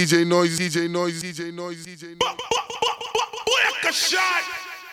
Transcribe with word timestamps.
DJ 0.00 0.26
Noise, 0.26 0.58
DJ 0.58 0.88
Noise, 0.88 1.22
DJ 1.22 1.52
Noise, 1.52 1.84
DJ 1.84 2.18
Noise. 2.18 2.38
Lick 3.46 3.84
a 3.86 3.92
shot. 3.92 4.42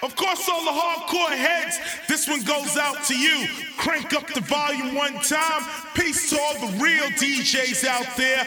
Of 0.03 0.17
course, 0.17 0.49
all 0.49 0.65
the 0.65 0.71
hardcore 0.71 1.29
heads, 1.29 1.79
this 2.09 2.27
one 2.27 2.43
goes 2.43 2.75
out 2.75 3.05
to 3.05 3.17
you. 3.17 3.47
Crank 3.77 4.13
up 4.13 4.27
the 4.33 4.41
volume 4.41 4.95
one 4.95 5.13
time. 5.21 5.63
Peace 5.95 6.29
to 6.31 6.37
all 6.37 6.55
the 6.55 6.83
real 6.83 7.05
DJs 7.11 7.85
out 7.85 8.17
there. 8.17 8.45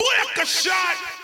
Lick 0.00 0.42
a 0.42 0.44
shot. 0.44 1.15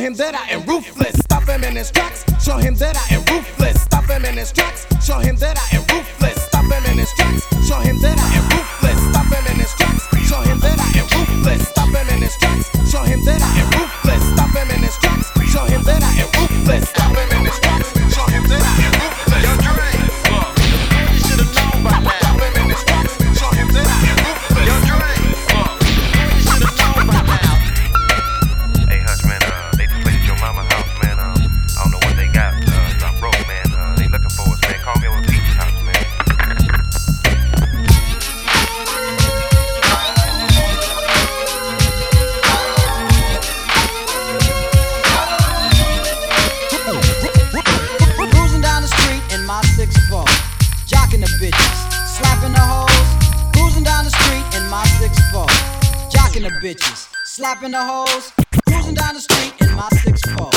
Him 0.00 0.14
that 0.14 0.34
I 0.34 0.54
am 0.54 0.59
slapping 57.60 57.72
the 57.72 57.84
hoes. 57.84 58.32
Cruising 58.68 58.94
down 58.94 59.14
the 59.14 59.20
street 59.20 59.52
in 59.60 59.74
my 59.74 59.88
six 60.02 60.22
four, 60.32 60.50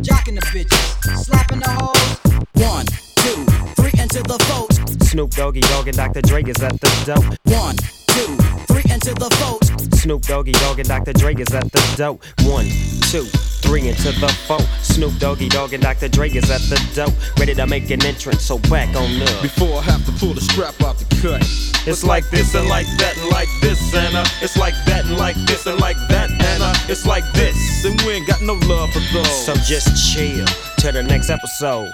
jocking 0.00 0.36
the 0.36 0.46
bitches, 0.52 1.24
slapping 1.24 1.60
the 1.60 1.68
hoes. 1.68 2.46
One, 2.54 2.86
two, 3.16 3.44
three 3.74 3.92
into 4.00 4.22
the 4.22 4.38
four. 4.48 4.66
Snoop 5.06 5.30
Doggy 5.32 5.60
Dogg 5.60 5.88
and 5.88 5.96
Dr. 5.96 6.22
Dre 6.22 6.42
is 6.42 6.62
at 6.62 6.80
the 6.80 6.88
dope. 7.04 7.24
One, 7.44 7.76
two, 8.08 8.36
three 8.72 8.90
into 8.90 9.12
the 9.14 9.28
four. 9.36 9.58
Snoop 9.98 10.22
Doggy 10.22 10.52
Dogg 10.52 10.78
and 10.78 10.88
Dr. 10.88 11.12
Dre 11.12 11.34
is 11.34 11.52
at 11.52 11.70
the 11.72 11.94
dope. 11.96 12.24
One, 12.42 12.66
two, 13.10 13.26
three 13.66 13.88
into 13.88 14.12
the 14.12 14.28
four. 14.46 14.60
Snoop 14.82 15.18
Doggy 15.18 15.48
Dogg 15.48 15.72
and 15.72 15.82
Dr. 15.82 16.08
Dre 16.08 16.30
is 16.30 16.50
at 16.50 16.60
the 16.62 16.80
dope. 16.94 17.14
Ready 17.38 17.54
to 17.54 17.66
make 17.66 17.90
an 17.90 18.04
entrance, 18.04 18.42
so 18.42 18.58
back 18.70 18.88
on 18.96 19.22
up. 19.22 19.42
Before 19.42 19.78
I 19.78 19.82
have 19.82 20.04
to 20.06 20.12
pull 20.12 20.34
the 20.34 20.40
strap 20.40 20.80
out 20.82 20.96
the 20.98 21.04
cut. 21.20 21.42
It's 21.86 22.02
like 22.02 22.28
this 22.30 22.54
and 22.54 22.68
like 22.68 22.86
that 22.98 23.16
and 23.18 23.30
like 23.30 23.48
this 23.60 23.94
and 23.94 24.16
uh, 24.16 24.24
It's 24.42 24.56
like 24.56 24.74
that 24.86 25.04
and 25.04 25.16
like 25.16 25.36
this 25.46 25.66
and 25.66 25.80
like 25.80 25.96
that 26.08 26.30
and 26.30 26.62
uh, 26.62 26.74
it's 26.88 27.06
like 27.06 27.24
this 27.32 27.84
and 27.84 28.00
we 28.02 28.14
ain't 28.14 28.26
got 28.26 28.42
no 28.42 28.54
love 28.66 28.90
for 28.90 29.00
those. 29.12 29.46
so 29.46 29.54
just 29.54 30.12
chill 30.12 30.44
till 30.78 30.92
the 30.92 31.02
next 31.02 31.30
episode. 31.30 31.90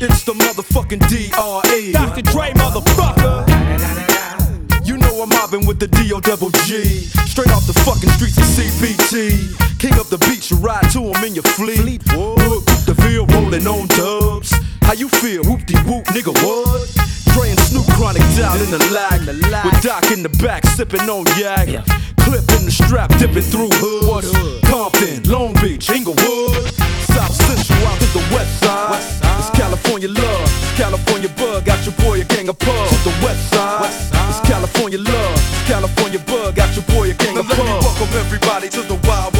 It's 0.00 0.22
the 0.22 0.32
motherfucking 0.32 1.08
D.R.E. 1.08 1.90
Dr. 1.90 2.22
Dre, 2.22 2.52
motherfucker. 2.52 3.42
You 4.86 4.96
know 4.96 5.22
I'm 5.22 5.28
mobbing 5.28 5.66
with 5.66 5.80
the 5.80 5.88
D.O. 5.88 6.20
double 6.20 6.50
G. 6.50 6.84
Straight 7.26 7.50
off 7.50 7.66
the 7.66 7.72
fucking 7.82 8.10
streets 8.10 8.38
of 8.38 8.44
CPT. 8.44 9.58
King 9.80 9.94
up 9.94 10.06
the 10.06 10.18
beach, 10.18 10.52
you 10.52 10.56
ride 10.58 10.88
to 10.92 11.00
him 11.00 11.24
in 11.24 11.34
your 11.34 11.42
fleet. 11.42 12.06
Look, 12.14 12.64
the 12.86 12.94
veal 13.02 13.26
rolling 13.26 13.66
on 13.66 13.88
dubs. 13.88 14.54
How 14.82 14.92
you 14.92 15.08
feel? 15.08 15.42
Whoop 15.42 15.66
de 15.66 15.76
whoop, 15.82 16.04
nigga, 16.14 16.30
what? 16.46 16.86
Dre 17.34 17.50
and 17.50 17.58
Snoop 17.60 17.86
Chronic 17.98 18.22
down 18.38 18.62
in 18.62 18.70
the 18.70 18.78
lag. 18.94 19.20
With 19.64 19.82
Doc 19.82 20.10
in 20.12 20.22
the 20.22 20.30
back, 20.38 20.64
sipping 20.66 21.10
on 21.10 21.26
yak. 21.36 21.68
Clip 22.28 22.44
in 22.60 22.66
the 22.66 22.70
strap, 22.70 23.08
dipping 23.16 23.40
through 23.40 23.72
hoods. 23.80 24.28
Compton, 24.68 25.24
Long 25.32 25.54
Beach, 25.64 25.88
Inglewood. 25.88 26.60
South 27.08 27.32
Central 27.32 27.80
out 27.88 27.96
to 28.04 28.08
the 28.12 28.20
west 28.36 28.52
side. 28.60 29.00
It's 29.40 29.48
California 29.56 30.12
love, 30.12 30.44
it's 30.44 30.76
California 30.76 31.30
bug. 31.40 31.64
Got 31.64 31.80
your 31.88 31.96
boy 32.04 32.20
a 32.20 32.24
gang 32.24 32.50
of 32.50 32.58
pubs. 32.58 32.92
To 32.92 33.08
the 33.08 33.16
west 33.24 33.48
side. 33.48 33.88
It's 34.28 34.44
California 34.44 35.00
love, 35.00 35.40
it's 35.40 35.64
California 35.72 36.20
bug. 36.28 36.54
Got 36.54 36.76
your 36.76 36.84
boy 36.92 37.08
a 37.08 37.14
gang 37.14 37.38
of 37.38 37.48
pubs. 37.48 37.80
Welcome 37.80 38.12
everybody 38.20 38.68
to 38.76 38.82
the 38.82 39.00
Wild 39.08 39.32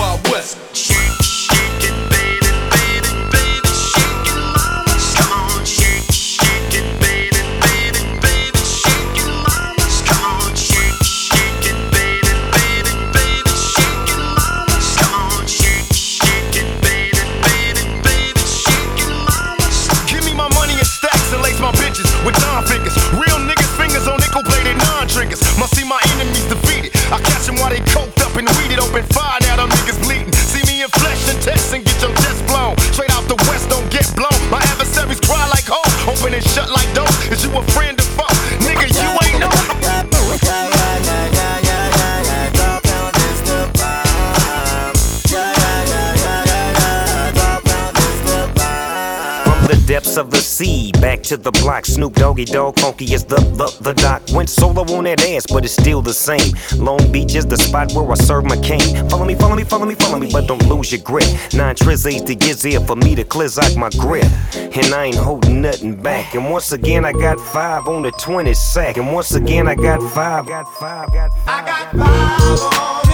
to 51.29 51.37
the 51.37 51.51
block. 51.51 51.85
Snoop 51.85 52.15
Doggy 52.15 52.47
Dogg, 52.47 52.79
funky 52.79 53.05
is 53.13 53.23
the, 53.23 53.37
the, 53.37 53.77
the 53.83 53.93
doc. 53.93 54.23
Went 54.33 54.49
solo 54.49 54.83
on 54.97 55.05
that 55.05 55.23
ass, 55.27 55.45
but 55.47 55.63
it's 55.63 55.75
still 55.75 56.01
the 56.01 56.15
same. 56.15 56.55
Long 56.83 57.13
Beach 57.13 57.35
is 57.35 57.45
the 57.45 57.57
spot 57.59 57.93
where 57.93 58.11
I 58.11 58.15
serve 58.15 58.45
my 58.45 58.57
cane. 58.57 59.09
Follow 59.11 59.27
me, 59.27 59.35
follow 59.35 59.55
me, 59.55 59.65
follow 59.65 59.85
me, 59.85 59.95
follow 59.95 60.19
me, 60.19 60.31
but 60.33 60.47
don't 60.47 60.65
lose 60.67 60.91
your 60.91 61.03
grip. 61.03 61.29
Nine 61.53 61.75
trizzies 61.75 62.25
to 62.25 62.35
get 62.35 62.63
here 62.63 62.81
for 62.81 62.97
me 62.97 63.15
to 63.15 63.25
clear 63.25 63.49
out 63.63 63.77
my 63.77 63.91
grip. 63.91 64.25
And 64.55 64.95
I 64.95 65.07
ain't 65.07 65.17
holding 65.17 65.61
nothing 65.61 65.97
back. 65.97 66.35
And 66.35 66.51
once 66.51 66.73
again, 66.73 67.05
I 67.05 67.13
got 67.13 67.39
five 67.39 67.87
on 67.89 68.03
the 68.03 68.11
20 68.13 68.55
sack. 68.55 68.97
And 68.97 69.13
once 69.13 69.35
again, 69.35 69.69
I 69.69 69.75
got 69.75 70.01
five. 70.13 70.47
Got 70.47 70.67
five, 70.79 71.13
got 71.13 71.31
five. 71.45 71.65
I 71.65 71.67
got 71.67 71.93
five 71.93 73.05
on 73.05 73.08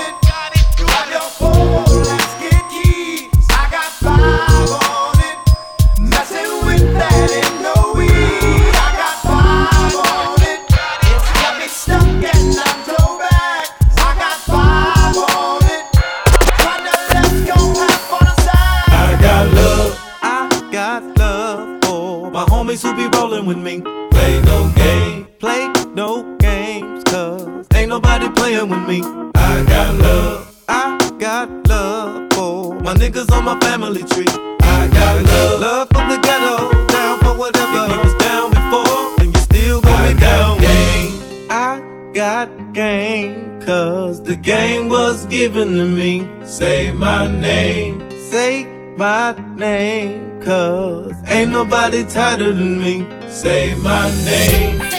with 23.46 23.58
me. 23.58 23.80
Play 24.10 24.40
no 24.42 24.72
game. 24.74 25.26
Play 25.38 25.70
no 25.94 26.36
games, 26.38 27.04
cause 27.04 27.66
ain't 27.74 27.90
nobody 27.90 28.28
playing 28.30 28.68
with 28.68 28.88
me. 28.88 29.02
I 29.34 29.64
got 29.68 29.94
love. 29.96 30.62
I 30.68 31.10
got 31.18 31.68
love 31.68 32.32
for 32.32 32.74
my 32.80 32.94
niggas 32.94 33.30
on 33.32 33.44
my 33.44 33.58
family 33.60 34.02
tree. 34.04 34.26
I 34.62 34.88
got 34.88 35.22
love. 35.24 35.60
Love 35.60 35.88
for 35.88 36.04
the 36.08 36.18
ghetto, 36.22 36.86
down 36.86 37.18
for 37.20 37.38
whatever. 37.38 37.84
If 37.84 37.92
you 37.92 37.98
was 37.98 38.14
down 38.14 38.50
before, 38.50 39.20
and 39.20 39.34
you 39.34 39.40
still 39.40 39.80
gonna 39.82 40.14
down. 40.18 40.60
Game. 40.60 41.46
I 41.50 42.10
got 42.14 42.72
game, 42.72 43.60
cause 43.60 44.22
the 44.22 44.36
game 44.36 44.88
was 44.88 45.26
given 45.26 45.76
to 45.76 45.84
me. 45.84 46.28
Say 46.46 46.92
my 46.92 47.26
name. 47.30 48.00
Say 48.30 48.64
my 48.96 49.34
name, 49.56 50.40
cause 50.40 51.12
ain't 51.26 51.50
nobody 51.50 52.04
tighter 52.04 52.52
than 52.52 52.80
me. 52.80 53.06
Say 53.34 53.74
my 53.74 54.10
name. 54.24 54.93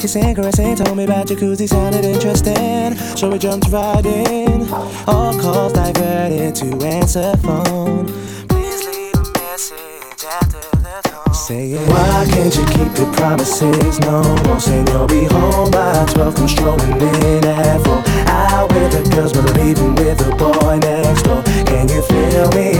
kissing, 0.00 0.24
and 0.24 0.78
Told 0.78 0.96
me 0.96 1.04
about 1.04 1.26
jacuzzi, 1.26 1.68
sounded 1.68 2.04
interesting. 2.04 2.96
So 3.16 3.28
we 3.30 3.38
jumped 3.38 3.68
right 3.68 4.04
in. 4.04 4.66
All 5.06 5.38
calls 5.38 5.74
diverted 5.74 6.54
to 6.56 6.86
answer 6.86 7.36
phone. 7.38 8.06
Please 8.48 8.86
leave 8.86 9.14
a 9.14 9.24
message 9.38 10.24
after 10.24 10.60
the 10.78 11.00
tone. 11.04 11.34
Say. 11.34 11.76
Why 11.86 12.26
can't 12.30 12.56
you 12.56 12.64
keep 12.66 12.96
your 12.96 13.12
promises? 13.12 14.00
No, 14.00 14.22
more 14.44 14.58
saying 14.58 14.86
you'll 14.88 15.06
be 15.06 15.24
home 15.24 15.70
by 15.70 16.06
12. 16.14 16.34
Come 16.34 16.48
strolling 16.48 16.92
in 16.92 17.44
at 17.44 17.84
4. 17.84 18.02
Out 18.28 18.72
with 18.72 18.92
the 18.92 19.10
girls, 19.14 19.34
but 19.34 19.54
leaving 19.56 19.94
with 19.96 20.18
the 20.18 20.30
boy 20.36 20.78
next 20.78 21.22
door. 21.24 21.42
Can 21.68 21.88
you 21.88 22.00
feel 22.08 22.48
me? 22.56 22.72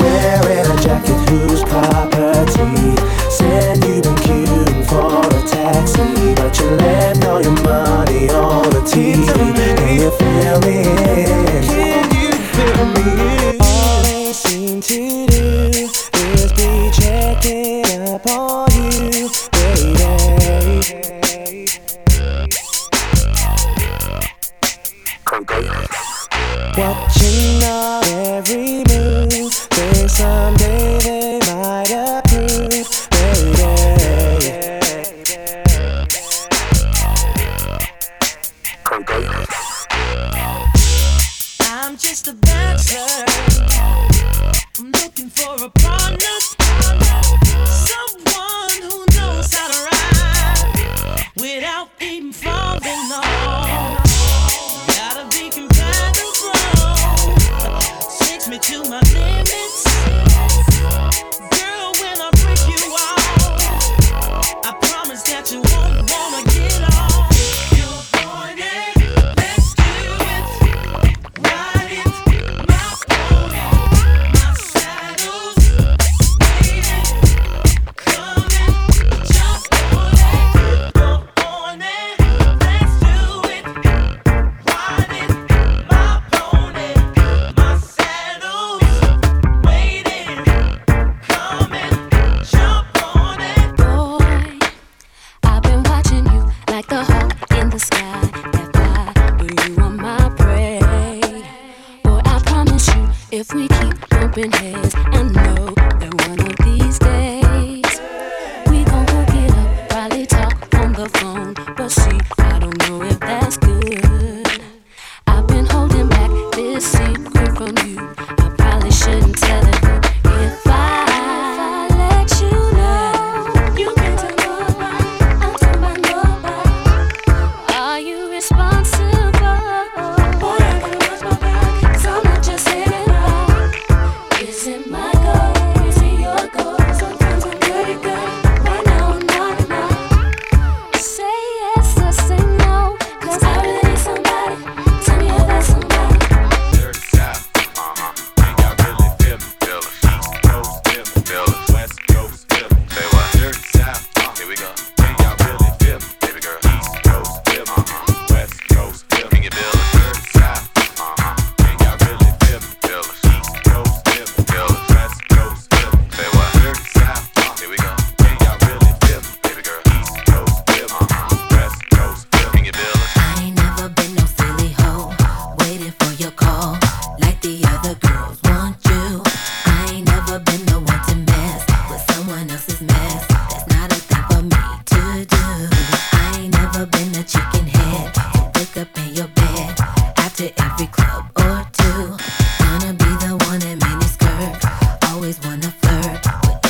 Wearing 0.00 0.66
a 0.66 0.82
jacket 0.82 1.30
whose 1.30 1.62
property? 1.62 2.96
Send 3.30 3.84
you 3.84 3.99
out 6.50 6.58
your 6.58 6.76
land, 6.76 7.24
all 7.24 7.42
your 7.42 7.52
money, 7.62 8.28
on 8.30 8.70
the 8.70 8.82
tea. 8.82 9.12
Can 9.12 9.98
you 9.98 10.10
feel 10.10 10.60
me? 10.60 10.82
Can 11.66 12.10
you 12.14 12.32
feel 12.32 12.86
me? 12.86 13.69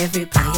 everybody. 0.01 0.50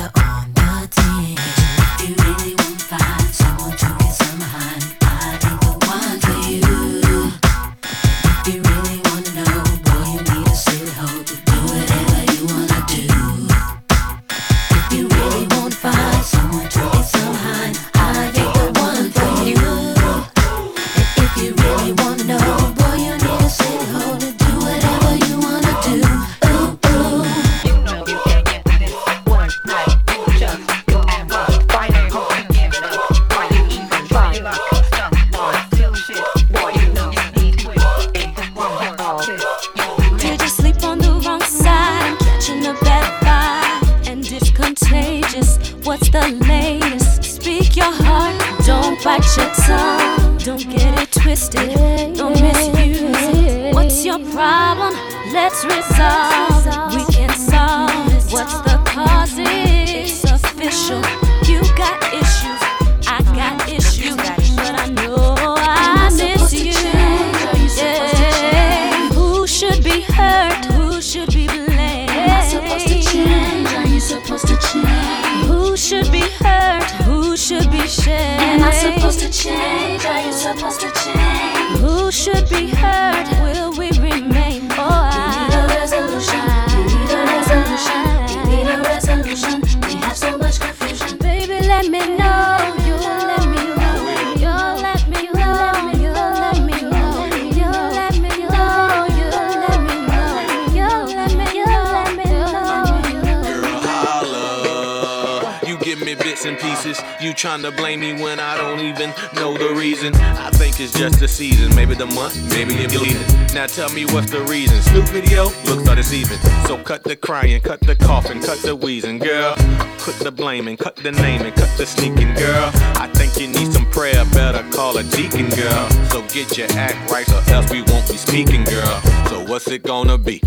trying 107.52 107.70
to 107.70 107.76
blame 107.76 108.00
me 108.00 108.14
when 108.14 108.40
I 108.40 108.56
don't 108.56 108.80
even 108.80 109.12
know 109.34 109.58
the 109.58 109.74
reason. 109.74 110.14
I 110.14 110.48
think 110.52 110.80
it's 110.80 110.98
just 110.98 111.20
the 111.20 111.28
season, 111.28 111.74
maybe 111.74 111.94
the 111.94 112.06
month, 112.06 112.34
maybe 112.50 112.74
the 112.74 112.88
bleeding. 112.88 113.20
Now 113.52 113.66
tell 113.66 113.92
me 113.92 114.06
what's 114.06 114.30
the 114.30 114.40
reason. 114.44 114.80
Snoop 114.80 115.06
video 115.08 115.44
looks 115.66 115.86
it's 115.98 116.14
even 116.14 116.38
So 116.66 116.78
cut 116.82 117.04
the 117.04 117.14
crying, 117.14 117.60
cut 117.60 117.80
the 117.80 117.94
coughing, 117.94 118.40
cut 118.40 118.56
the 118.60 118.74
wheezing, 118.74 119.18
girl. 119.18 119.54
Put 119.98 120.14
the 120.20 120.32
blaming, 120.32 120.78
cut 120.78 120.96
the 120.96 121.12
naming, 121.12 121.52
cut 121.52 121.68
the 121.76 121.84
sneaking, 121.84 122.32
girl. 122.36 122.70
I 122.96 123.10
think 123.12 123.38
you 123.38 123.48
need 123.48 123.70
some 123.70 123.84
prayer, 123.90 124.24
better 124.32 124.64
call 124.74 124.96
a 124.96 125.02
deacon, 125.02 125.50
girl. 125.50 125.90
So 126.08 126.22
get 126.28 126.56
your 126.56 126.68
act 126.72 127.10
right, 127.10 127.28
or 127.28 127.42
else 127.52 127.70
we 127.70 127.82
won't 127.82 128.08
be 128.08 128.16
speaking, 128.16 128.64
girl. 128.64 129.00
So 129.28 129.44
what's 129.44 129.68
it 129.68 129.82
gonna 129.82 130.16
be? 130.16 130.40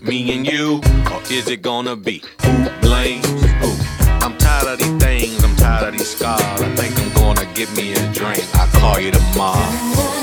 Me 0.00 0.32
and 0.34 0.46
you, 0.46 0.80
or 1.12 1.20
is 1.30 1.48
it 1.48 1.60
gonna 1.60 1.94
be 1.94 2.22
who 2.40 2.70
blames? 2.80 3.45
of 4.66 4.78
these 4.78 4.96
things, 4.96 5.44
I'm 5.44 5.54
tired 5.56 5.88
of 5.88 5.98
these 5.98 6.08
scars. 6.08 6.42
I 6.60 6.74
think 6.74 6.98
I'm 6.98 7.12
gonna 7.14 7.46
get 7.54 7.70
me 7.76 7.92
a 7.92 8.12
drink. 8.12 8.44
I'll 8.54 8.68
call 8.80 8.98
you 8.98 9.12
tomorrow. 9.12 9.70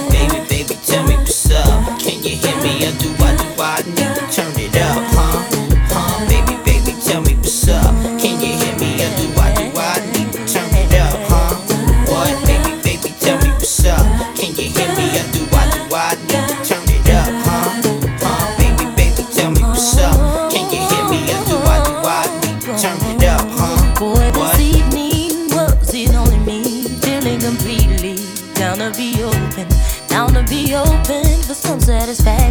Baby, 0.09 0.45
baby, 0.50 0.75
tell 0.85 1.05
me 1.07 1.15
what's 1.15 1.51
up. 1.51 2.00
Can 2.00 2.21
you 2.23 2.35
hear 2.35 2.55
me 2.62 2.85
or 2.88 2.91
do 3.00 3.09
I 3.23 3.35
do 3.38 3.62
I 3.62 3.81
need 3.85 4.15
to 4.15 4.23
turn 4.31 4.53
it 4.59 4.75
up, 4.75 5.03
huh? 5.15 5.62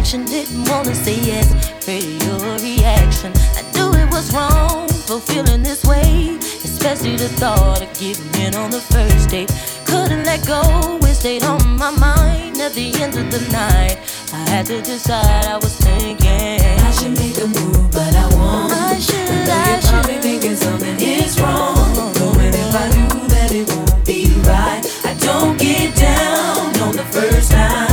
attraction. 0.03 0.25
Didn't 0.25 0.69
wanna 0.69 0.93
say 0.93 1.19
yes, 1.19 1.47
feared 1.83 2.21
your 2.23 2.39
reaction. 2.59 3.31
I 3.55 3.61
knew 3.73 3.93
it 3.93 4.09
was 4.11 4.33
wrong 4.33 4.87
for 5.07 5.19
feeling 5.19 5.63
this 5.63 5.83
way, 5.85 6.37
especially 6.63 7.15
the 7.15 7.29
thought 7.29 7.81
of 7.81 7.93
giving 7.97 8.41
in 8.41 8.55
on 8.55 8.71
the 8.71 8.79
first 8.79 9.29
date. 9.29 9.51
Couldn't 9.85 10.25
let 10.25 10.45
go, 10.45 10.61
it 11.01 11.15
stayed 11.15 11.43
on 11.43 11.77
my 11.77 11.91
mind. 11.91 12.57
At 12.59 12.73
the 12.73 12.93
end 13.01 13.17
of 13.17 13.29
the 13.31 13.41
night, 13.51 13.97
I 14.33 14.49
had 14.49 14.65
to 14.67 14.81
decide. 14.81 15.45
I 15.45 15.57
was 15.57 15.75
thinking 15.77 16.59
I 16.87 16.91
should 16.91 17.15
make 17.17 17.37
a 17.37 17.47
move, 17.47 17.91
but 17.91 18.13
I 18.15 18.27
won't. 18.35 18.73
I 18.73 18.99
should. 18.99 19.49
I, 19.49 19.75
I 19.75 19.79
should. 19.79 19.89
Probably 19.89 20.19
thinking 20.21 20.55
something 20.55 20.95
is 20.99 21.39
wrong. 21.39 22.13
Knowing 22.19 22.53
if 22.53 22.75
I 22.75 22.85
do 22.91 23.27
that, 23.33 23.51
it 23.51 23.67
won't 23.69 24.05
be 24.05 24.33
right. 24.47 24.83
I 25.03 25.13
don't 25.19 25.57
get 25.59 25.95
down 25.95 26.79
on 26.81 26.95
the 26.95 27.05
first 27.11 27.51
time. 27.51 27.92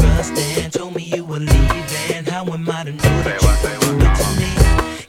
trusting. 0.00 0.70
Told 0.70 0.94
me 0.94 1.02
you 1.02 1.24
were 1.24 1.38
leaving. 1.38 2.24
How 2.26 2.44
am 2.44 2.68
I 2.68 2.84
to 2.84 2.92
know 2.92 3.16
that 3.26 3.36
you 3.42 3.74
were 3.80 4.14
to 4.20 4.28
me? 4.40 4.50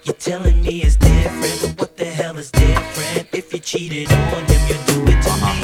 You're 0.03 0.21
telling 0.29 0.61
me 0.61 0.81
it's 0.81 0.95
different, 0.95 1.57
but 1.61 1.79
what 1.79 1.97
the 1.97 2.05
hell 2.05 2.37
is 2.37 2.51
different? 2.51 3.27
If 3.33 3.53
you 3.53 3.59
cheated 3.59 4.11
on 4.11 4.43
him, 4.51 4.61
you 4.69 4.77
do 4.89 4.97
it 5.11 5.19
to 5.27 5.33
me. 5.45 5.55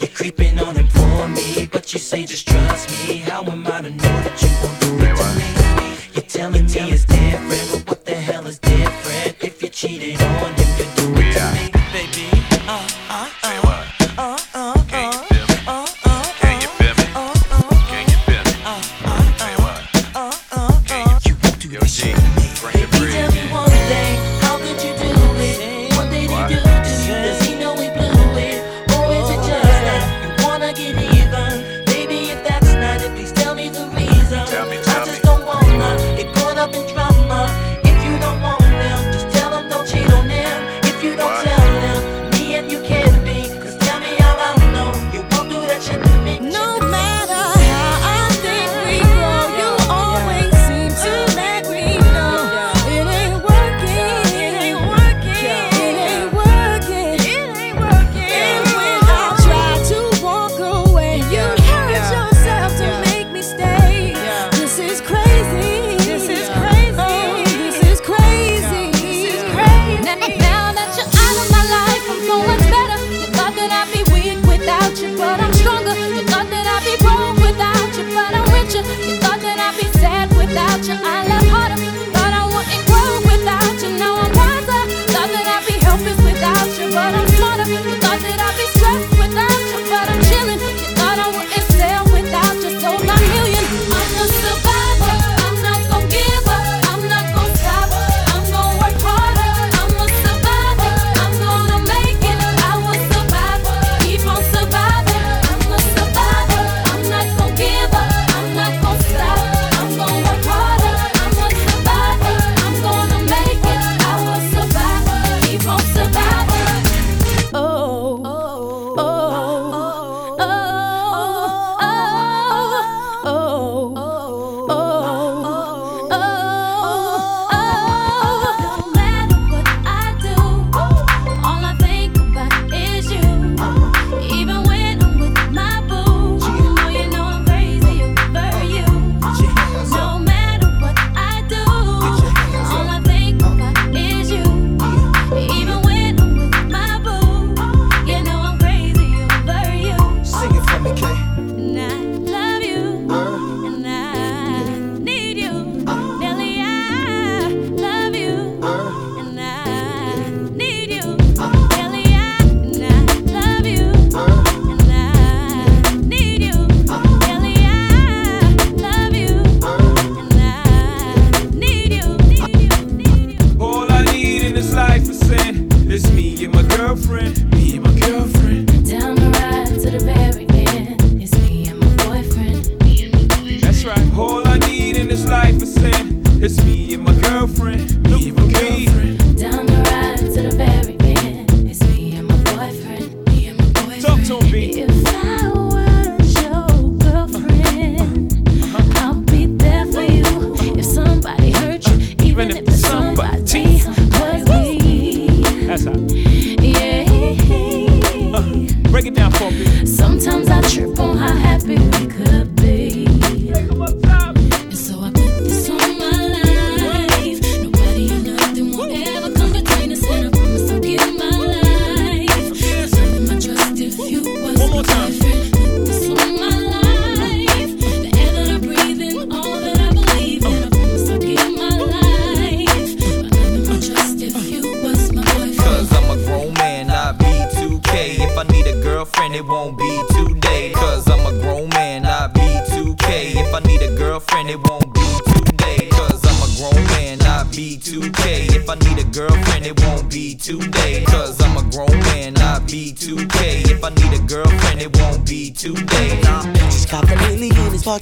You're 0.00 0.14
creeping 0.18 0.58
on 0.58 0.74
him 0.76 0.88
for 0.88 1.28
me, 1.28 1.68
but 1.70 1.92
you 1.92 2.00
say 2.00 2.24
just 2.26 2.48
trust 2.48 2.90
me. 3.08 3.18
How 3.18 3.42
am 3.44 3.66
I 3.66 3.82
to 3.82 3.90
know 3.90 4.16
that 4.26 4.42
you 4.42 4.50
won't 4.62 4.80
do 4.80 4.90
it 5.06 5.16
to 5.20 5.28
me? 5.38 5.48
You're 6.14 6.30
telling 6.36 6.66
me 6.66 6.92
it's 6.92 7.04
different. 7.04 7.15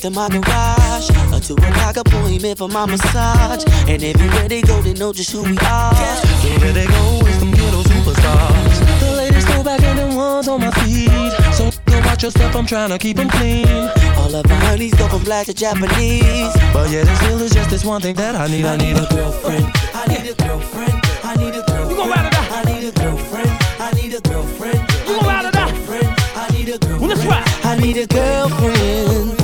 In 0.02 0.14
my 0.14 0.28
garage. 0.28 1.10
A 1.32 1.38
two 1.40 1.54
o'clock 1.54 1.96
appointment 1.96 2.58
for 2.58 2.68
my 2.68 2.86
massage. 2.86 3.62
And 3.86 4.02
everywhere 4.02 4.48
they 4.48 4.62
go, 4.62 4.80
they 4.82 4.94
know 4.94 5.12
just 5.12 5.30
who 5.30 5.42
we 5.44 5.56
are. 5.58 5.94
Wherever 6.42 6.72
they 6.72 6.86
go, 6.86 7.20
it's 7.28 7.38
them 7.38 7.52
ghetto 7.52 7.82
superstars. 7.82 8.76
The 9.00 9.14
latest 9.16 9.46
throwback 9.46 9.82
and 9.82 9.98
the 9.98 10.16
ones 10.16 10.48
on 10.48 10.60
my 10.60 10.70
feet. 10.82 11.10
So 11.54 11.70
go 11.86 12.00
watch 12.00 12.22
your 12.22 12.30
step, 12.32 12.54
I'm 12.56 12.66
trying 12.66 12.90
to 12.90 12.98
keep 12.98 13.16
them 13.18 13.28
clean. 13.28 13.68
All 14.16 14.34
of 14.34 14.48
my 14.48 14.56
honeys 14.66 14.94
go 14.94 15.06
from 15.06 15.22
black 15.22 15.46
to 15.46 15.54
Japanese. 15.54 16.52
But 16.72 16.90
yeah, 16.90 17.04
there 17.04 17.16
still 17.16 17.40
is 17.42 17.52
just 17.52 17.70
this 17.70 17.84
one 17.84 18.00
thing 18.00 18.16
that 18.16 18.34
I 18.34 18.48
need. 18.48 18.64
I 18.64 18.76
need 18.76 18.96
a 18.96 19.06
girlfriend. 19.14 19.66
I 19.94 20.06
need 20.08 20.30
a 20.30 20.34
girlfriend. 20.34 20.94
I 21.22 21.36
need 21.36 21.54
a 21.54 21.62
girlfriend. 21.62 21.90
You 21.90 21.96
gon' 21.96 22.08
ride 22.10 22.26
it 22.26 22.34
out. 22.34 22.50
I 22.50 22.62
need 22.72 22.88
a 22.88 22.92
girlfriend. 22.92 23.50
I 23.78 23.92
need 23.92 24.14
a 24.14 24.20
girlfriend. 24.20 24.78
You 25.06 25.16
gon' 25.16 25.26
ride 25.26 25.44
it 25.46 25.56
out. 25.56 25.72
I 26.36 26.48
need 26.52 26.68
a 26.68 26.78
girlfriend. 26.78 27.00
Well, 27.00 27.10
let's 27.10 27.24
ride. 27.26 27.44
I 27.64 27.78
need 27.78 27.96
a 27.98 28.06
girlfriend. 28.06 29.43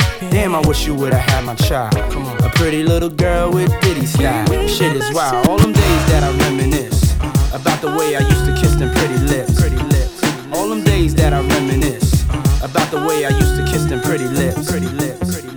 Damn, 0.29 0.53
I 0.53 0.59
wish 0.67 0.85
you 0.85 0.93
would've 0.93 1.17
had 1.17 1.43
my 1.45 1.55
child. 1.55 1.95
A 1.95 2.49
pretty 2.53 2.83
little 2.83 3.09
girl 3.09 3.51
with 3.51 3.71
ditty 3.81 4.05
style. 4.05 4.45
Shit 4.67 4.95
is 4.95 5.11
wild. 5.13 5.47
All 5.47 5.57
them 5.57 5.73
days 5.73 6.05
that 6.09 6.23
I 6.23 6.31
reminisce 6.45 7.19
uh-huh. 7.19 7.57
about 7.59 7.81
the 7.81 7.87
way 7.87 8.15
I 8.15 8.19
used 8.19 8.45
to 8.45 8.55
kiss 8.61 8.75
them 8.75 8.93
pretty 8.93 9.17
lips. 9.17 9.59
Pretty 9.59 9.77
lips. 9.77 10.23
All 10.53 10.69
them 10.69 10.83
days 10.83 11.15
that 11.15 11.33
I 11.33 11.41
reminisce 11.41 12.29
uh-huh. 12.29 12.67
about 12.67 12.91
the 12.91 12.99
way 13.07 13.25
I 13.25 13.29
used 13.29 13.55
to 13.57 13.65
kiss 13.65 13.85
them 13.85 14.01
pretty 14.01 14.25
lips. 14.25 14.69
Pretty 14.69 14.87
lips. 14.89 15.50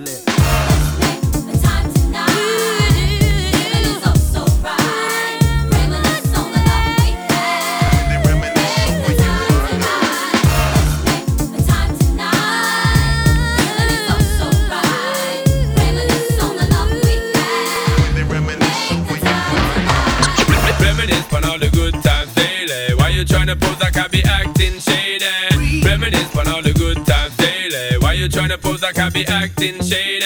Tryna 23.54 23.60
pose 23.60 23.80
like 23.80 23.96
I 23.96 24.08
be 24.08 24.22
acting 24.24 24.78
shady? 24.80 25.82
Reminisce 25.86 26.36
on 26.36 26.48
all 26.48 26.62
the 26.62 26.72
good 26.72 27.04
times 27.06 27.36
daily. 27.36 27.98
Why 27.98 28.14
you 28.14 28.28
tryna 28.28 28.60
pose 28.60 28.82
like 28.82 28.98
I 28.98 29.10
be 29.10 29.26
acting 29.26 29.82
shady? 29.82 30.24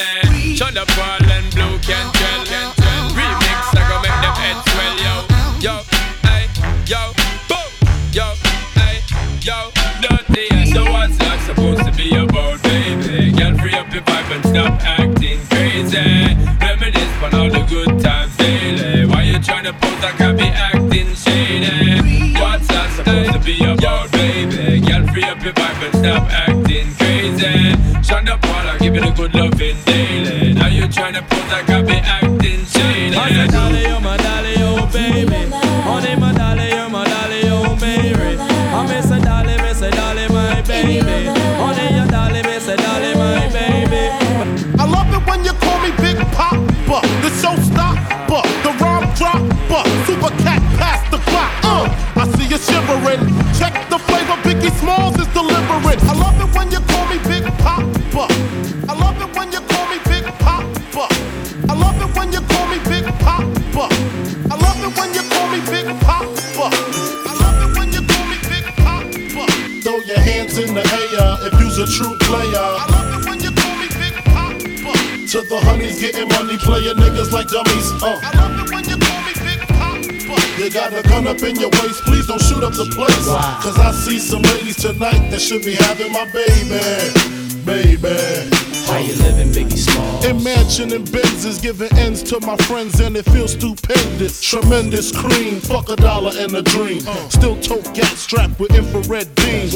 Shonda 0.57 0.87
Paul 0.87 1.19
and 1.21 1.28
getting 76.59 76.71
money, 76.71 76.83
player 76.83 76.95
niggas 76.95 77.33
like 77.33 77.49
dummies. 77.49 77.93
Uh. 78.03 78.21
I 78.23 78.37
love 78.37 78.67
it 78.67 78.75
when 78.75 78.85
you 78.89 78.97
call 78.99 79.23
me 79.23 79.33
Big 79.35 79.61
Papa. 79.69 80.63
You 80.63 80.71
got 80.71 80.93
a 80.93 81.03
gun 81.09 81.27
up 81.27 81.43
in 81.43 81.57
your 81.57 81.71
waist, 81.71 82.03
please 82.05 82.27
don't 82.27 82.41
shoot 82.41 82.63
up 82.63 82.73
the 82.73 82.87
place. 82.95 83.27
Cause 83.63 83.79
I 83.79 83.93
see 83.93 84.19
some 84.19 84.43
ladies 84.43 84.77
tonight 84.77 85.31
that 85.31 85.41
should 85.41 85.63
be 85.63 85.75
having 85.75 86.13
my 86.13 86.25
baby, 86.33 87.97
baby. 87.99 88.68
How 88.89 88.97
you 88.97 89.15
living, 89.17 89.53
Biggie 89.53 89.77
Smalls? 89.77 90.25
Imagine 90.25 90.95
and 90.95 91.07
Benzes 91.07 91.61
giving 91.61 91.93
ends 91.99 92.23
to 92.23 92.41
my 92.41 92.57
friends 92.57 92.99
and 93.01 93.19
it 93.19 93.27
feels 93.27 93.53
stupendous. 93.53 94.41
Tremendous 94.41 95.13
cream, 95.13 95.61
fuck 95.61 95.91
a 95.91 95.97
dollar 95.97 96.33
and 96.35 96.55
a 96.55 96.63
dream. 96.63 97.01
Still 97.29 97.61
tote 97.61 97.93
gat 97.93 98.17
strapped 98.17 98.59
with 98.59 98.75
infrared 98.75 99.35
beams. 99.35 99.75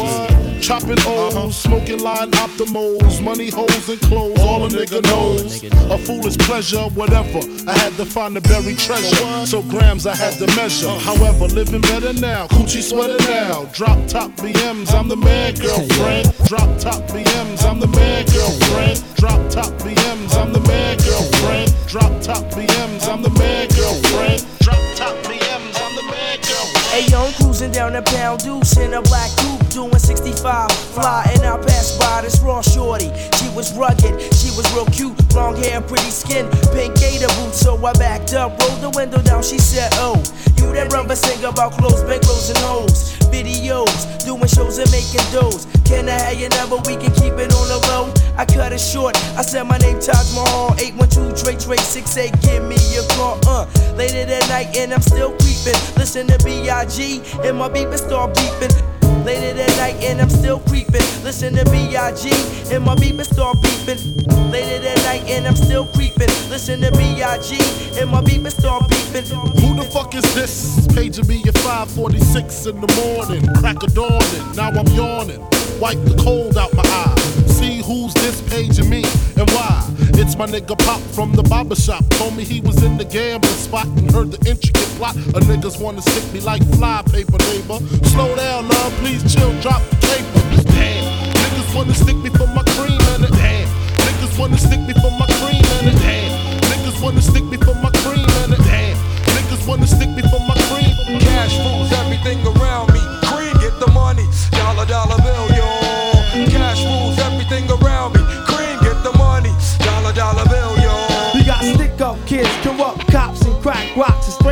Chopping 0.67 0.97
O's, 1.05 1.57
smoking 1.57 2.01
line 2.01 2.31
Optimos, 2.31 3.23
money 3.23 3.51
holes 3.51 3.89
and 3.91 4.01
clothes, 4.01 4.41
all 4.41 4.65
a 4.65 4.69
nigga 4.71 5.03
knows. 5.03 5.63
A 5.91 5.99
foolish 5.99 6.39
pleasure, 6.39 6.85
whatever. 6.95 7.41
I 7.69 7.73
had 7.73 7.93
to 7.99 8.07
find 8.07 8.35
the 8.35 8.41
buried 8.41 8.79
treasure, 8.79 9.45
so 9.45 9.61
grams 9.63 10.07
I 10.07 10.15
had 10.15 10.39
to 10.39 10.47
measure. 10.57 10.89
However, 11.01 11.47
living 11.49 11.83
better 11.83 12.15
now, 12.15 12.47
coochie 12.47 12.81
sweater 12.81 13.19
now. 13.29 13.65
Drop 13.75 14.07
top 14.09 14.31
BMs, 14.37 14.95
I'm 14.95 15.09
the 15.09 15.17
man, 15.17 15.55
girlfriend. 15.57 16.33
Drop 16.47 16.79
top 16.79 17.03
BMs, 17.11 17.63
I'm 17.69 17.79
the 17.79 17.89
man, 17.89 18.25
girlfriend. 18.27 19.02
Drop 19.17 19.41
top 19.51 19.73
BMs, 19.83 20.35
I'm 20.37 20.53
the 20.53 20.61
man, 20.61 20.99
girlfriend. 20.99 21.73
Drop 21.87 22.13
top 22.23 22.45
BMs, 22.53 23.09
I'm 23.09 23.23
the 23.23 23.31
man, 23.31 23.69
girlfriend. 23.69 24.45
Drop 24.61 24.81
top 24.97 25.17
BMs, 25.25 25.77
I'm 25.81 25.95
the 25.97 26.03
man, 26.11 26.39
girlfriend. 26.41 26.87
Hey 26.93 27.07
I'm 27.15 27.33
cruising 27.35 27.71
down 27.71 27.93
the 27.93 28.03
pound 28.03 28.43
deuce 28.45 28.77
in 28.79 28.95
a 28.95 29.03
black 29.03 29.31
coupe. 29.39 29.69
doing 29.71 29.99
65. 29.99 30.71
Fly 30.73 31.31
and 31.35 31.43
I 31.45 31.57
pass 31.59 31.97
by 31.99 32.23
this 32.23 32.41
raw 32.41 32.61
shorty. 32.61 33.11
Was 33.55 33.77
rugged, 33.77 34.17
she 34.35 34.49
was 34.57 34.65
real 34.73 34.87
cute, 34.87 35.13
long 35.35 35.57
hair, 35.57 35.83
pretty 35.83 36.11
skin, 36.11 36.49
pink 36.73 36.97
gator 36.97 37.29
boots. 37.37 37.61
So 37.61 37.77
I 37.85 37.93
backed 37.93 38.33
up, 38.33 38.59
rolled 38.59 38.81
the 38.81 38.91
window 38.97 39.21
down. 39.21 39.43
She 39.43 39.59
said, 39.59 39.91
Oh, 39.97 40.17
you 40.57 40.73
that 40.73 40.91
rubber 40.93 41.15
sing 41.15 41.45
about 41.45 41.73
clothes, 41.73 42.03
bankrolls 42.03 42.49
and 42.49 42.59
hoes. 42.65 43.13
Videos, 43.29 44.25
doing 44.25 44.47
shows 44.47 44.79
and 44.79 44.91
making 44.91 45.21
doughs. 45.33 45.67
Can 45.85 46.09
I 46.09 46.19
have 46.19 46.41
your 46.41 46.49
number? 46.57 46.77
We 46.89 46.97
can 46.97 47.13
keep 47.13 47.37
it 47.37 47.53
on 47.53 47.69
the 47.69 47.79
low. 47.89 48.13
I 48.37 48.47
cut 48.47 48.73
it 48.73 48.81
short. 48.81 49.17
I 49.37 49.43
said 49.43 49.65
my 49.65 49.77
name 49.79 50.01
Taj 50.01 50.35
Mahal. 50.35 50.73
812 50.81 51.37
Trey 51.43 51.57
Trey 51.57 51.77
68. 51.77 52.33
Give 52.41 52.65
me 52.65 52.77
your 52.95 53.05
call. 53.13 53.39
Uh, 53.47 53.67
later 53.97 54.25
that 54.25 54.49
night 54.49 54.75
and 54.77 54.95
I'm 54.95 55.03
still 55.03 55.37
creeping. 55.37 55.77
Listen 56.01 56.27
to 56.29 56.39
B.I.G. 56.45 57.21
and 57.45 57.59
my 57.59 57.69
beeping 57.69 57.99
start 57.99 58.33
beeping. 58.35 59.02
Later 59.25 59.55
that 59.55 59.77
night 59.77 60.03
and 60.03 60.21
I'm 60.21 60.29
still 60.29 60.59
creeping. 60.61 61.07
Listen 61.23 61.55
to 61.55 61.65
B.I.G. 61.71 62.31
and 62.75 62.85
my 62.85 62.97
beeping 62.97 63.25
start 63.25 63.57
beeping. 63.59 64.51
Later 64.51 64.83
that 64.83 64.99
night 65.05 65.31
and 65.31 65.47
I'm 65.47 65.55
still 65.55 65.87
creeping. 65.87 66.29
Listen 66.51 66.81
to 66.81 66.91
B.I.G. 66.91 67.59
and 68.01 68.11
my 68.11 68.21
beeping 68.21 68.51
start 68.51 68.83
beeping. 68.91 69.29
Who 69.61 69.77
the 69.77 69.89
fuck 69.91 70.15
is 70.17 70.35
this? 70.35 70.87
Paging 70.89 71.27
me 71.29 71.43
at 71.47 71.57
546 71.59 72.67
in 72.67 72.81
the 72.81 72.93
morning. 73.05 73.47
Crack 73.55 73.83
of 73.83 73.95
dawning. 73.95 74.57
Now 74.57 74.71
I'm 74.71 74.87
yawning. 74.89 75.62
Wipe 75.83 75.99
the 76.05 76.15
cold 76.23 76.57
out 76.57 76.73
my 76.79 76.85
eye. 76.87 77.11
See 77.51 77.83
who's 77.83 78.15
this 78.15 78.41
paging 78.43 78.89
me 78.89 79.03
and 79.35 79.51
why. 79.51 79.83
It's 80.15 80.39
my 80.39 80.47
nigga 80.47 80.79
Pop 80.79 81.01
from 81.11 81.33
the 81.33 81.43
barber 81.43 81.75
shop. 81.75 82.07
Told 82.11 82.37
me 82.37 82.45
he 82.45 82.61
was 82.61 82.85
in 82.85 82.97
the 82.99 83.05
gambling 83.05 83.51
spot 83.59 83.87
and 83.99 84.09
heard 84.13 84.31
the 84.31 84.39
intricate 84.49 84.87
plot. 84.95 85.17
A 85.35 85.43
niggas 85.43 85.83
wanna 85.83 86.01
stick 86.01 86.23
me 86.33 86.39
like 86.39 86.63
fly 86.79 87.03
paper, 87.11 87.35
neighbor. 87.51 87.83
Slow 88.15 88.31
down, 88.37 88.69
love, 88.69 88.93
please 89.03 89.27
chill, 89.27 89.51
drop 89.59 89.83
the 89.91 89.97
paper. 90.07 90.71
Damn, 90.71 91.03
niggas 91.35 91.75
wanna 91.75 91.95
stick 91.99 92.17
me 92.23 92.31
for 92.31 92.47
my 92.55 92.63
cream 92.79 93.03
and 93.19 93.27
it. 93.27 93.35
Damn, 93.35 93.67
niggas 94.07 94.39
wanna 94.39 94.59
stick 94.63 94.79
me 94.87 94.95
for 95.03 95.11
my 95.19 95.27
cream 95.43 95.67
and 95.83 95.91
it. 95.91 95.99
Damn, 95.99 96.63
niggas 96.71 97.03
wanna 97.03 97.23
stick 97.27 97.43
me 97.51 97.59
for 97.59 97.75
my 97.83 97.91
cream 98.07 98.31
and 98.47 98.55
it. 98.55 98.63
Damn, 98.71 98.95
niggas 99.35 99.67
wanna 99.67 99.91
stick 99.91 100.11
me 100.15 100.23
for 100.31 100.39
my 100.47 100.55
cream. 100.71 100.95
Cash 101.27 101.59
rules 101.67 101.91
everything 102.07 102.39
around 102.55 102.95
me. 102.95 103.03
Cream, 103.27 103.51
get 103.59 103.75
the 103.83 103.91
money. 103.91 104.23
Dollar, 104.53 104.87
dollar 104.87 105.19
bill, 105.23 105.52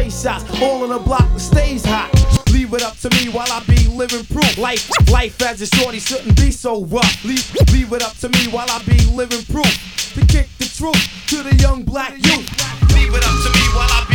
stray 0.08 0.32
shots. 0.32 0.62
All 0.62 0.84
in 0.84 0.92
a 0.92 0.98
block 0.98 1.28
that 1.32 1.40
stays 1.40 1.84
hot. 1.84 2.10
Leave 2.52 2.72
it 2.72 2.82
up 2.82 2.96
to 2.98 3.10
me 3.10 3.28
while 3.28 3.50
I 3.50 3.62
be 3.64 3.86
living 3.88 4.24
proof. 4.26 4.56
Life, 4.58 4.88
life 5.10 5.40
as 5.42 5.60
a 5.60 5.66
shorty 5.66 5.98
shouldn't 5.98 6.36
be 6.36 6.50
so 6.50 6.84
rough. 6.84 7.24
Leave, 7.24 7.44
leave 7.72 7.92
it 7.92 8.02
up 8.02 8.16
to 8.18 8.28
me 8.28 8.48
while 8.50 8.70
I 8.70 8.82
be 8.84 8.98
living 9.10 9.44
proof. 9.46 10.14
To 10.14 10.26
kick 10.26 10.48
the 10.58 10.64
truth 10.64 11.28
to 11.28 11.42
the 11.42 11.54
young 11.56 11.82
black 11.82 12.12
youth. 12.12 12.48
Leave 12.94 13.14
it 13.14 13.24
up 13.24 13.36
to 13.44 13.50
me 13.50 13.64
while 13.74 13.90
I 13.90 14.10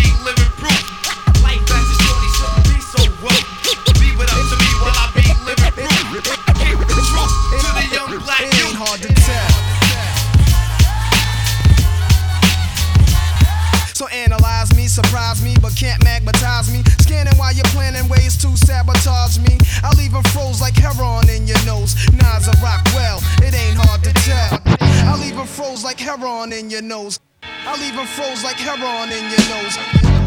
I'll 25.08 25.24
even 25.24 25.46
froze 25.46 25.84
like 25.84 26.00
heroin 26.00 26.52
in 26.54 26.70
your 26.70 26.82
nose. 26.82 27.20
I'll 27.44 27.82
even 27.82 28.06
froze 28.06 28.44
like 28.44 28.58
heroin 28.58 29.12
in 29.12 29.24
your 29.30 29.46
nose. 29.50 29.78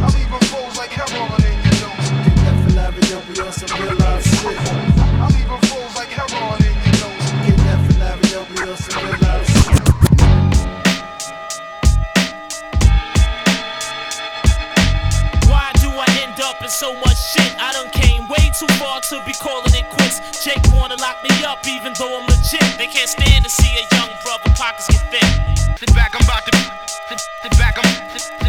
I'll 0.03 0.17
even 0.17 0.41
froze 0.49 0.77
like 0.79 0.91
heroin 0.91 1.43
in 1.45 1.59
your 1.65 1.79
nose. 1.83 2.11
Get 2.25 2.37
that 2.43 2.57
Ferrari 2.65 3.03
up, 3.15 3.25
we 3.29 3.35
on 3.41 3.53
some 3.53 3.81
real 3.81 3.97
life 3.99 4.25
shit. 4.25 4.59
I'll 5.19 5.31
even 5.31 5.61
froze 5.69 5.95
like 5.95 6.09
heroin 6.09 6.63
in 6.63 6.75
your 6.85 6.97
nose. 7.03 7.27
Get 7.47 7.59
that 7.67 7.81
Ferrari 7.87 8.31
up, 8.39 8.47
we 8.51 8.59
on 8.71 8.77
some 8.77 9.03
real 9.05 9.19
life 9.23 9.47
shit. 9.47 9.69
Why 15.51 15.67
do 15.83 15.89
I 15.91 16.07
end 16.23 16.41
up 16.41 16.63
in 16.63 16.69
so 16.69 16.95
much 16.95 17.19
shit? 17.33 17.53
I 17.59 17.59
done 17.59 17.59
came 17.59 17.67
way 17.67 17.68
too 18.59 18.67
far 18.75 19.01
to 19.01 19.23
be 19.25 19.33
calling 19.35 19.71
it 19.71 19.87
quits. 19.91 20.43
Jake 20.43 20.59
wanna 20.75 20.97
lock 20.97 21.23
me 21.23 21.31
up 21.45 21.63
even 21.69 21.93
though 21.95 22.19
I'm 22.19 22.27
legit. 22.27 22.67
They 22.77 22.89
can't 22.89 23.09
stand 23.09 23.45
to 23.45 23.51
see 23.51 23.71
a 23.79 23.87
young 23.95 24.11
brother 24.25 24.51
pockets 24.59 24.89
get 24.91 25.03
thin. 25.15 25.31
The 25.79 25.87
back 25.95 26.15
I'm 26.19 26.25
about 26.25 26.45
to 26.47 26.51
the, 26.51 27.17
the 27.45 27.51
back 27.57 27.79
I'm 27.79 27.87
the, 28.11 28.19
the, 28.43 28.48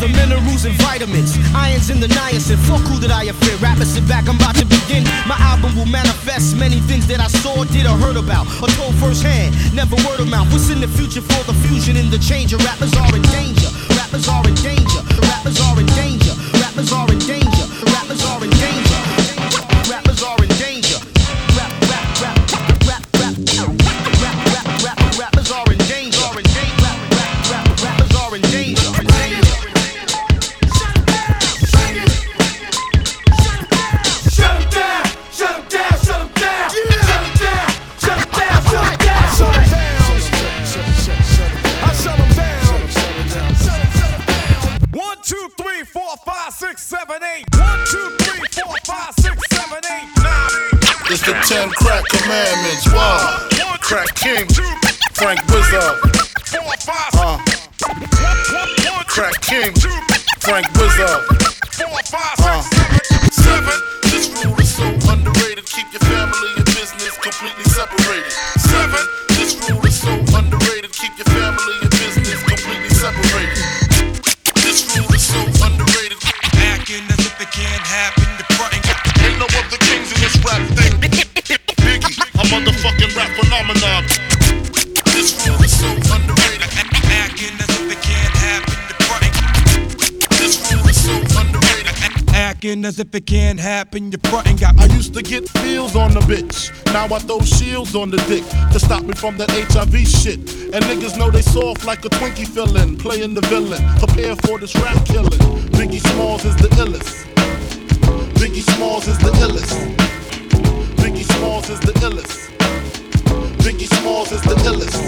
the 0.00 0.08
minerals 0.16 0.64
and 0.64 0.74
vitamins, 0.80 1.36
irons 1.54 1.90
in 1.90 2.00
the 2.00 2.08
niacin. 2.08 2.56
Fuck 2.64 2.80
who 2.88 2.96
that 3.04 3.12
I 3.12 3.24
offend. 3.28 3.60
Rappers 3.60 3.92
sit 3.92 4.08
back, 4.08 4.28
I'm 4.28 4.36
about 4.36 4.56
to 4.56 4.64
begin. 4.64 5.04
My 5.28 5.36
album 5.36 5.76
will 5.76 5.86
manifest 5.86 6.56
many 6.56 6.80
things 6.88 7.06
that 7.08 7.20
I 7.20 7.28
saw, 7.28 7.64
did, 7.64 7.84
or 7.84 7.96
heard 8.00 8.16
about, 8.16 8.48
or 8.64 8.68
told 8.80 8.94
firsthand. 8.96 9.52
Never 9.76 9.96
word 10.08 10.20
of 10.20 10.28
mouth. 10.28 10.48
What's 10.52 10.70
in 10.70 10.80
the 10.80 10.88
future 10.88 11.20
for 11.20 11.44
the 11.44 11.54
fusion 11.68 11.96
and 11.96 12.08
the 12.08 12.18
change? 12.18 12.56
Rappers 12.56 12.96
are 12.96 13.12
in 13.14 13.22
danger. 13.28 13.68
Rappers 13.92 14.26
are 14.26 14.44
in 14.48 14.56
danger. 14.56 15.00
Rappers 15.20 15.60
are 15.60 15.76
in 15.78 15.86
danger. 15.92 16.32
Rappers 16.56 16.92
are 16.92 17.08
in 17.12 17.20
danger. 17.20 17.64
Rappers 17.92 18.24
are 18.24 18.40
in 18.42 18.50
danger. 18.56 18.79
The 51.30 51.40
ten 51.46 51.70
crack 51.70 52.04
commandments. 52.08 52.92
Wow. 52.92 53.46
Crack 53.80 54.14
King. 54.16 54.48
Frank 55.12 55.40
Wizard. 55.46 55.94
Uh. 57.14 57.38
Crack 59.06 59.40
King. 59.40 59.72
Frank 60.40 60.66
Wizard. 60.74 61.22
Uh. 62.12 62.62
Seven. 63.30 63.99
Phenomenon. 83.72 84.04
This 85.06 85.46
rule 85.46 85.62
is 85.62 85.78
so 85.78 85.86
underrated. 86.14 86.68
Acting 87.10 87.54
as 87.60 87.70
if 87.78 87.90
it 87.90 88.02
can't 88.02 88.34
happen. 88.36 88.74
The 88.88 88.94
fronting. 89.04 89.34
This 90.38 90.72
rule 90.72 90.88
is 90.88 91.04
so 91.04 91.14
underrated. 91.40 92.34
Acting 92.34 92.84
as 92.84 92.98
if 92.98 93.14
it 93.14 93.26
can't 93.26 93.60
happen. 93.60 94.10
You're 94.10 94.20
fronting. 94.24 94.56
Got 94.56 94.78
I 94.80 94.86
used 94.86 95.14
to 95.14 95.22
get 95.22 95.48
feels 95.48 95.94
on 95.94 96.12
the 96.14 96.20
bitch. 96.20 96.70
Now 96.92 97.04
I 97.14 97.18
throw 97.20 97.40
shields 97.40 97.94
on 97.94 98.10
the 98.10 98.18
dick 98.28 98.44
to 98.72 98.80
stop 98.80 99.02
me 99.04 99.14
from 99.14 99.36
that 99.38 99.50
HIV 99.50 100.06
shit. 100.06 100.38
And 100.74 100.84
niggas 100.84 101.16
know 101.16 101.30
they 101.30 101.42
soft 101.42 101.84
like 101.84 102.04
a 102.04 102.08
Twinkie 102.08 102.48
fillin', 102.48 102.96
playing 102.96 103.34
the 103.34 103.42
villain. 103.42 103.82
Prepare 103.98 104.36
for 104.36 104.58
this 104.58 104.74
rap 104.76 105.04
killing. 105.06 105.40
Biggie 105.78 106.00
Smalls 106.12 106.44
is 106.44 106.56
the 106.56 106.68
illest. 106.82 107.26
Biggie 108.34 108.64
Smalls 108.74 109.06
is 109.06 109.18
the 109.18 109.30
illest. 109.44 109.96
Biggie 110.96 111.24
Smalls 111.36 111.70
is 111.70 111.80
the 111.80 111.92
illest. 112.00 112.49
Biggie 113.60 113.88
Smalls 114.00 114.32
is 114.32 114.42
the 114.42 114.54
illest. 114.68 115.00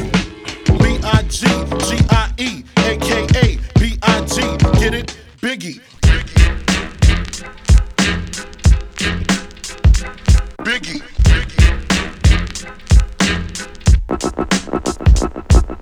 B 0.79 0.99
I 1.03 1.23
G 1.25 1.47
G 1.87 1.99
I 2.11 2.33
E, 2.38 2.65
aka 2.77 3.59
B 3.79 3.99
I 4.03 4.25
G. 4.27 4.41
Get 4.79 4.95
it? 4.95 5.17
Biggie. 5.41 5.81
Biggie. 10.59 11.03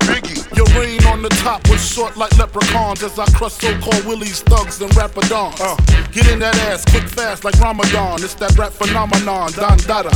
Biggie. 0.07 0.57
Your 0.57 0.67
reign 0.81 1.05
on 1.07 1.23
the 1.23 1.29
top 1.43 1.69
was 1.69 1.85
short 1.85 2.17
like 2.17 2.37
leprechauns 2.39 3.03
as 3.03 3.19
I 3.19 3.27
crush 3.33 3.55
so-called 3.55 4.05
willies, 4.05 4.41
thugs, 4.43 4.81
and 4.81 4.91
rapadons. 4.93 5.61
Uh, 5.61 5.77
get 6.13 6.29
in 6.29 6.39
that 6.39 6.57
ass 6.71 6.85
quick 6.85 7.09
fast 7.09 7.45
like 7.45 7.59
Ramadan. 7.61 8.23
It's 8.23 8.35
that 8.35 8.57
rap 8.57 8.73
phenomenon, 8.73 9.53
Don 9.53 9.77
Dada. 9.79 10.11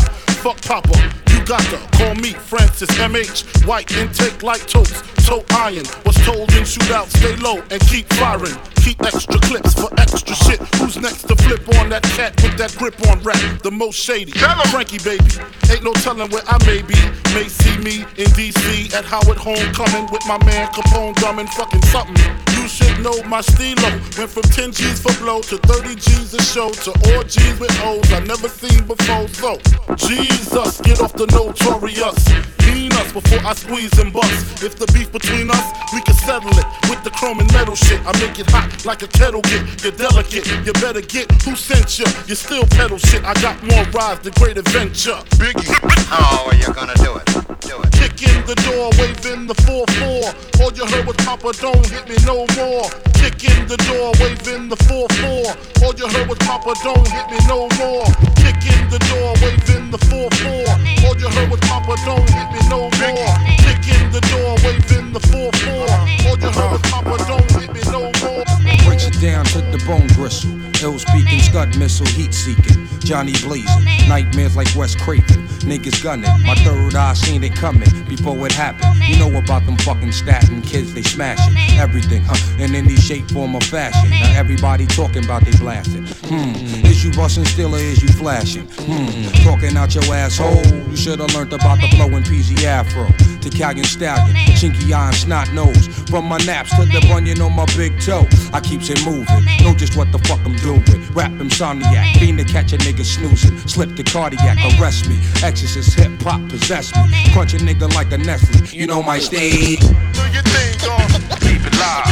Fuck 0.44 0.60
Papa, 0.62 1.23
you 1.44 1.48
got 1.48 1.62
to 1.64 1.98
call 1.98 2.14
me 2.16 2.32
Francis 2.32 2.88
MH. 2.90 3.66
White 3.66 3.90
intake 3.96 4.42
like 4.42 4.66
toast, 4.66 5.04
toe 5.26 5.44
iron. 5.50 5.84
Was 6.06 6.16
told 6.24 6.52
in 6.54 6.64
shootout, 6.64 7.08
stay 7.08 7.36
low 7.36 7.62
and 7.70 7.80
keep 7.88 8.06
firing. 8.14 8.56
Keep 8.76 9.02
extra 9.02 9.38
clips 9.40 9.74
for 9.74 9.88
extra 9.98 10.34
shit. 10.34 10.60
Who's 10.76 10.96
next 10.98 11.22
to 11.28 11.36
flip 11.36 11.66
on 11.80 11.88
that 11.90 12.02
cat 12.02 12.40
with 12.42 12.56
that 12.58 12.74
grip 12.76 12.94
on 13.08 13.22
rap? 13.22 13.40
The 13.62 13.70
most 13.70 13.96
shady. 13.96 14.32
Frankie 14.74 14.98
baby. 14.98 15.24
Ain't 15.70 15.84
no 15.84 15.92
telling 16.04 16.30
where 16.30 16.42
I 16.46 16.58
may 16.66 16.82
be. 16.82 16.96
May 17.34 17.48
see 17.48 17.76
me 17.78 18.02
in 18.16 18.28
DC 18.36 18.92
at 18.94 19.04
Howard 19.04 19.38
Homecoming 19.38 20.08
with 20.12 20.24
my 20.26 20.36
man 20.44 20.68
Capone 20.68 21.14
drumming 21.16 21.46
fucking 21.48 21.82
something. 21.94 22.16
You 22.56 22.68
should 22.68 23.00
know 23.00 23.22
my 23.24 23.40
steelo. 23.40 23.88
Went 24.18 24.30
from 24.30 24.42
10 24.42 24.72
G's 24.72 25.00
for 25.00 25.12
blow 25.22 25.40
to 25.42 25.58
30 25.58 25.94
G's 25.94 26.34
a 26.34 26.42
show 26.42 26.70
to 26.70 26.90
all 27.12 27.22
G's 27.22 27.58
with 27.58 27.72
O's 27.84 28.12
I 28.12 28.20
never 28.20 28.48
seen 28.48 28.86
before. 28.86 29.28
So, 29.28 29.58
Jesus, 29.96 30.80
get 30.82 31.00
off 31.00 31.12
the 31.12 31.26
notorious. 31.34 32.16
Mean 32.64 32.92
us 32.92 33.12
before 33.12 33.42
I 33.44 33.52
squeeze 33.54 33.92
and 33.98 34.12
bust. 34.12 34.62
If 34.62 34.78
the 34.78 34.86
beef 34.94 35.12
between 35.12 35.50
us, 35.50 35.66
we 35.92 36.00
can 36.00 36.14
settle 36.14 36.54
it 36.56 36.66
with 36.88 37.02
the 37.04 37.10
chrome 37.10 37.40
and 37.40 37.52
metal 37.52 37.74
shit. 37.74 38.00
I 38.06 38.12
make 38.18 38.38
it 38.38 38.48
hot 38.48 38.70
like 38.86 39.02
a 39.02 39.08
kettle 39.08 39.42
get. 39.42 39.62
You're 39.82 39.92
delicate, 39.92 40.46
you 40.64 40.72
better 40.80 41.02
get 41.02 41.30
who 41.42 41.54
sent 41.56 41.98
you. 41.98 42.06
You 42.26 42.34
still 42.34 42.64
pedal 42.78 42.98
shit. 42.98 43.22
I 43.24 43.34
got 43.42 43.60
more 43.62 43.84
rides, 43.92 44.20
the 44.22 44.30
great 44.40 44.56
adventure. 44.56 45.18
Biggie. 45.36 45.68
How 46.08 46.46
are 46.46 46.56
you 46.56 46.72
gonna 46.72 46.96
do 47.04 47.20
it? 47.20 47.26
Do 47.60 47.76
it. 47.82 47.90
Kick 47.92 48.16
in 48.24 48.38
the 48.46 48.56
door, 48.64 48.88
waving 48.96 49.46
the 49.46 49.54
4-4. 49.66 50.62
All 50.62 50.72
you 50.72 50.86
heard 50.86 51.06
was 51.06 51.16
Papa, 51.16 51.52
don't 51.60 51.84
hit 51.86 52.08
me 52.08 52.16
no 52.24 52.46
more. 52.56 52.88
Kick 53.20 53.44
in 53.44 53.66
the 53.68 53.76
door, 53.88 54.12
waving 54.20 54.68
the 54.68 54.76
4-4. 54.88 55.84
All 55.84 55.94
you 55.94 56.08
heard 56.08 56.28
was 56.28 56.38
Papa, 56.38 56.72
don't 56.82 57.08
hit 57.08 57.26
me 57.30 57.38
no 57.48 57.68
more. 57.80 58.04
Kick 58.40 58.60
in 58.72 58.88
the 58.88 59.00
door, 59.12 59.32
waving 59.40 59.90
the 59.90 59.98
4-4. 60.08 61.08
All 61.08 61.16
you 61.16 61.23
heard 61.30 61.50
was 61.50 61.60
Papa, 61.60 61.96
don't 62.04 62.28
hit 62.30 62.48
me 62.52 62.60
no 62.68 62.90
more. 62.90 63.34
Kick 63.64 63.84
in 63.88 64.10
the 64.10 64.20
door, 64.32 64.56
waving 64.64 65.12
the 65.12 65.20
4-4. 65.20 66.26
All 66.26 66.38
you 66.38 66.50
heard 66.50 66.70
was 66.72 66.82
Papa, 66.82 67.16
don't 67.28 67.50
hit 67.52 67.72
me 67.72 67.80
no 67.90 68.10
more. 68.22 68.44
Breaks 68.84 69.06
it 69.06 69.20
down 69.20 69.44
to 69.46 69.60
the 69.60 69.82
bone 69.86 70.06
bristle. 70.14 70.50
Ill 70.82 70.98
speaking, 70.98 71.40
scud 71.40 71.76
missile, 71.78 72.06
heat 72.06 72.34
seeking. 72.34 72.86
Johnny 73.00 73.32
blazing, 73.42 73.84
nightmares 74.08 74.56
like 74.56 74.68
Wes 74.74 74.94
Craven. 74.94 75.46
Niggas 75.64 76.02
gunning, 76.02 76.30
my 76.44 76.54
third 76.56 76.94
eye 76.94 77.14
seen 77.14 77.42
it 77.44 77.54
coming 77.54 77.88
before 78.08 78.46
it 78.46 78.52
happened. 78.52 78.96
You 79.06 79.18
know 79.18 79.38
about 79.38 79.64
them 79.66 79.76
fucking 79.78 80.12
Staten 80.12 80.62
kids, 80.62 80.92
they 80.94 81.02
smashing 81.02 81.54
everything, 81.78 82.22
huh? 82.22 82.62
In 82.62 82.74
any 82.74 82.96
shape, 82.96 83.30
form, 83.30 83.54
or 83.54 83.60
fashion. 83.62 84.10
Now 84.10 84.38
everybody 84.38 84.86
talking 84.86 85.24
about 85.24 85.44
they 85.44 85.52
blasting. 85.52 86.06
Hmm, 86.28 86.86
is 86.86 87.04
you 87.04 87.12
busting 87.12 87.44
still 87.46 87.74
or 87.74 87.78
is 87.78 88.02
you 88.02 88.08
flashing? 88.08 88.66
Hmm, 88.80 89.32
talking 89.42 89.76
out 89.76 89.94
your 89.94 90.04
asshole. 90.14 90.64
You 90.88 90.96
should've 91.14 91.34
learned 91.34 91.52
about 91.52 91.80
the 91.80 91.88
flow 91.94 92.08
and 92.16 92.24
PZ 92.24 92.64
Afro. 92.64 93.06
To 93.06 93.50
Callion 93.50 93.84
Stallion, 93.84 94.34
chinky 94.58 94.92
eye 94.92 95.08
and 95.08 95.14
snot 95.14 95.52
nose. 95.52 95.86
From 96.10 96.24
my 96.24 96.38
naps 96.38 96.74
to 96.76 96.84
the 96.86 97.00
bunion 97.08 97.40
on 97.40 97.52
my 97.54 97.66
big 97.76 98.00
toe. 98.00 98.26
I 98.52 98.60
keeps 98.60 98.90
it 98.90 99.04
moving, 99.04 99.44
know 99.62 99.74
just 99.74 99.96
what 99.96 100.10
the 100.10 100.18
fuck 100.26 100.40
I'm 100.44 100.56
doing. 100.56 100.82
Rap 101.12 101.30
insomniac, 101.32 102.18
fiend 102.18 102.38
to 102.38 102.44
catch 102.44 102.72
a 102.72 102.78
nigga 102.78 103.04
snoozing. 103.04 103.56
Slip 103.68 103.94
the 103.96 104.02
cardiac, 104.02 104.58
arrest 104.74 105.08
me. 105.08 105.18
Exorcist 105.42 105.94
hip 105.94 106.10
hop 106.22 106.40
possess 106.48 106.94
me. 106.96 107.02
Crunch 107.32 107.54
a 107.54 107.58
nigga 107.58 107.92
like 107.94 108.10
a 108.12 108.18
Nestle. 108.18 108.66
You 108.76 108.86
know 108.86 109.02
my 109.02 109.18
stage. 109.18 109.80
Do 109.80 110.24
your 110.34 110.42
thing, 110.50 110.74
dog. 110.82 111.06
Keep 111.46 111.62
it 111.62 111.76
live. 111.78 112.10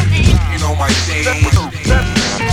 You 0.53 0.59
know 0.63 0.77
my 0.77 0.91
stage. 1.03 1.27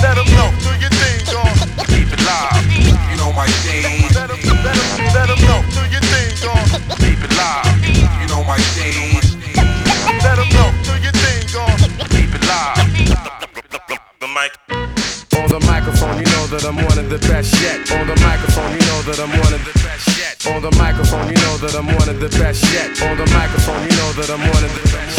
Let 0.02 0.16
them 0.18 0.26
know. 0.34 0.50
Do 0.66 0.72
your 0.82 0.94
thing, 0.98 1.20
dog. 1.30 1.54
Keep 1.86 2.10
it 2.10 2.22
live. 2.26 2.66
You 3.12 3.18
know 3.22 3.32
my 3.34 3.46
stage. 3.62 4.16
Let 4.16 5.28
them 5.28 5.42
know. 5.46 5.62
Do 5.76 5.82
your 5.94 6.02
thing, 6.02 6.19
dog. 6.42 6.66
Keep 7.00 7.20
it 7.24 7.34
live. 7.36 7.68
You 8.22 8.28
know 8.28 8.44
my 8.44 8.58
stage. 8.58 9.40
Let 10.24 10.36
them 10.40 10.50
know. 10.56 10.70
Do 10.84 10.94
your 11.04 11.16
thing, 11.24 11.42
dog. 11.52 11.78
Keep 12.14 12.32
it 12.36 12.44
live. 12.48 12.88
The 14.20 14.28
mic. 14.28 14.52
On 15.40 15.48
the 15.48 15.60
microphone, 15.66 16.18
you 16.18 16.26
know 16.36 16.46
that 16.48 16.66
I'm 16.66 16.76
one 16.76 16.98
of 16.98 17.10
the 17.10 17.20
best 17.28 17.54
yet. 17.62 17.80
On 17.92 18.08
the 18.08 18.16
microphone, 18.22 18.72
you 18.74 18.84
know 18.88 19.02
that 19.08 19.20
I'm 19.20 19.32
one 19.32 19.54
of 19.54 19.64
the 19.64 19.74
best 19.84 20.08
yet. 20.18 20.46
On 20.54 20.62
the 20.62 20.72
microphone, 20.78 21.28
you 21.28 21.36
know 21.36 21.58
that 21.58 21.76
I'm 21.76 21.88
one 21.88 22.10
of 22.10 22.20
the 22.20 22.30
best 22.40 22.64
yet. 22.74 23.02
On 23.04 23.18
the 23.18 23.28
microphone, 23.32 23.82
you 23.84 23.96
know 23.96 24.12
that 24.14 24.30
I'm 24.30 24.42
one 24.42 24.64
of 24.64 24.74
the 24.76 24.84
best 24.92 25.18
yet. 25.18 25.19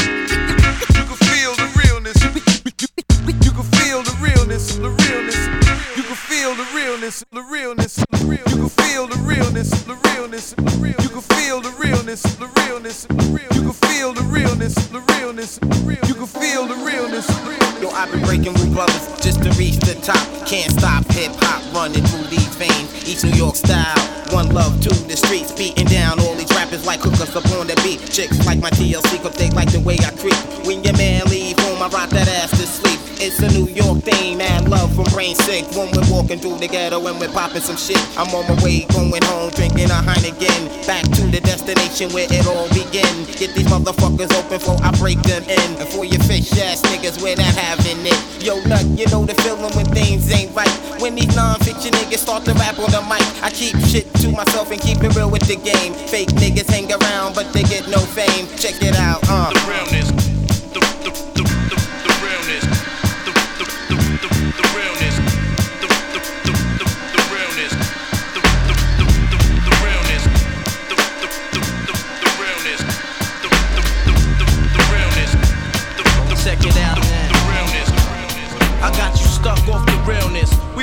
Realness, 7.01 7.25
the 7.31 7.41
realness, 7.41 7.95
the 8.11 8.25
real. 8.27 8.45
You 8.45 8.57
can 8.61 8.69
feel 8.69 9.07
the 9.07 9.17
realness, 9.25 9.69
the 9.89 9.95
realness, 10.13 10.53
the 10.53 10.77
real. 10.77 10.93
You 11.01 11.09
can 11.09 11.21
feel 11.21 11.59
the 11.59 11.71
realness, 11.81 12.21
the 12.21 12.45
realness, 12.61 13.05
the 13.05 13.15
real. 13.33 13.49
You 13.57 13.61
can 13.61 13.73
feel 13.89 14.13
the 14.13 14.21
realness, 14.21 14.75
the 14.89 15.01
realness, 15.17 15.57
the 15.57 15.81
real. 15.81 16.05
You 16.05 16.13
can 16.13 16.27
feel 16.27 16.67
the 16.67 16.77
realness. 16.85 17.25
Yo, 17.81 17.89
I've 17.89 18.11
been 18.11 18.21
breaking 18.21 18.53
with 18.53 18.71
brothers 18.71 19.01
just 19.17 19.41
to 19.41 19.49
reach 19.57 19.81
the 19.81 19.97
top. 20.05 20.21
Can't 20.45 20.69
stop 20.77 21.09
hip 21.09 21.31
hop 21.41 21.65
running 21.73 22.05
through 22.05 22.29
these 22.29 22.53
veins. 22.61 22.93
East 23.09 23.25
New 23.25 23.33
York 23.33 23.55
style, 23.55 23.97
one 24.29 24.53
love 24.53 24.79
to 24.81 24.93
the 25.09 25.17
streets, 25.17 25.51
beating 25.51 25.87
down 25.87 26.19
all 26.19 26.35
these 26.35 26.53
rappers 26.53 26.85
like 26.85 27.01
hookers 27.01 27.35
up 27.35 27.49
on 27.57 27.65
the 27.65 27.73
beat. 27.81 27.97
Chicks 28.13 28.45
like 28.45 28.59
my 28.59 28.69
TLC, 28.69 29.17
cause 29.23 29.33
they 29.41 29.49
like 29.49 29.71
the 29.71 29.79
way 29.79 29.97
I 30.05 30.11
creep. 30.21 30.37
When 30.69 30.83
your 30.83 30.90
It's 33.41 33.55
a 33.55 33.57
New 33.57 33.73
York 33.73 34.05
thing, 34.05 34.37
man. 34.37 34.69
Love 34.69 34.93
from 34.93 35.09
brain 35.09 35.33
sick. 35.33 35.65
When 35.73 35.89
we're 35.89 36.05
walking 36.13 36.37
through 36.37 36.61
the 36.61 36.67
ghetto 36.67 37.01
and 37.07 37.19
we're 37.19 37.33
popping 37.33 37.65
some 37.65 37.75
shit. 37.75 37.97
I'm 38.13 38.29
on 38.37 38.45
my 38.45 38.53
way, 38.61 38.85
going 38.93 39.17
home, 39.33 39.49
drinking 39.57 39.89
a 39.89 39.97
Heineken. 39.97 40.85
Back 40.85 41.01
to 41.17 41.25
the 41.25 41.41
destination 41.41 42.13
where 42.13 42.29
it 42.29 42.45
all 42.45 42.69
begin. 42.69 43.09
Get 43.41 43.57
these 43.57 43.65
motherfuckers 43.65 44.29
open 44.37 44.61
before 44.61 44.77
I 44.85 44.93
break 45.01 45.17
them 45.25 45.41
in. 45.49 45.69
And 45.81 45.89
for 45.89 46.05
your 46.05 46.21
fish 46.29 46.53
ass 46.53 46.85
niggas, 46.93 47.17
we're 47.17 47.35
not 47.35 47.49
having 47.57 47.97
it. 48.05 48.45
Yo, 48.45 48.61
nut, 48.69 48.85
you 48.93 49.09
know 49.09 49.25
the 49.25 49.33
feeling 49.41 49.73
when 49.73 49.89
things 49.89 50.29
ain't 50.29 50.53
right. 50.53 50.69
When 51.01 51.15
these 51.15 51.35
non-fiction 51.35 51.97
niggas 51.97 52.21
start 52.21 52.45
to 52.45 52.53
rap 52.61 52.77
on 52.77 52.93
the 52.93 53.01
mic, 53.09 53.25
I 53.41 53.49
keep 53.49 53.73
shit 53.89 54.05
to 54.21 54.29
myself 54.29 54.69
and 54.69 54.79
keep 54.79 55.01
it 55.01 55.15
real 55.15 55.31
with 55.31 55.49
the 55.49 55.57
game. 55.57 55.97
Fake 56.13 56.29
niggas 56.37 56.69
hang 56.69 56.93
around, 56.93 57.33
but 57.33 57.51
they 57.53 57.63
get 57.63 57.89
no 57.89 57.97
fame. 58.13 58.45
Check 58.61 58.77
it 58.85 58.93
out, 59.01 59.25
uh. 59.25 59.49
The 59.49 59.65
realness. 59.65 60.30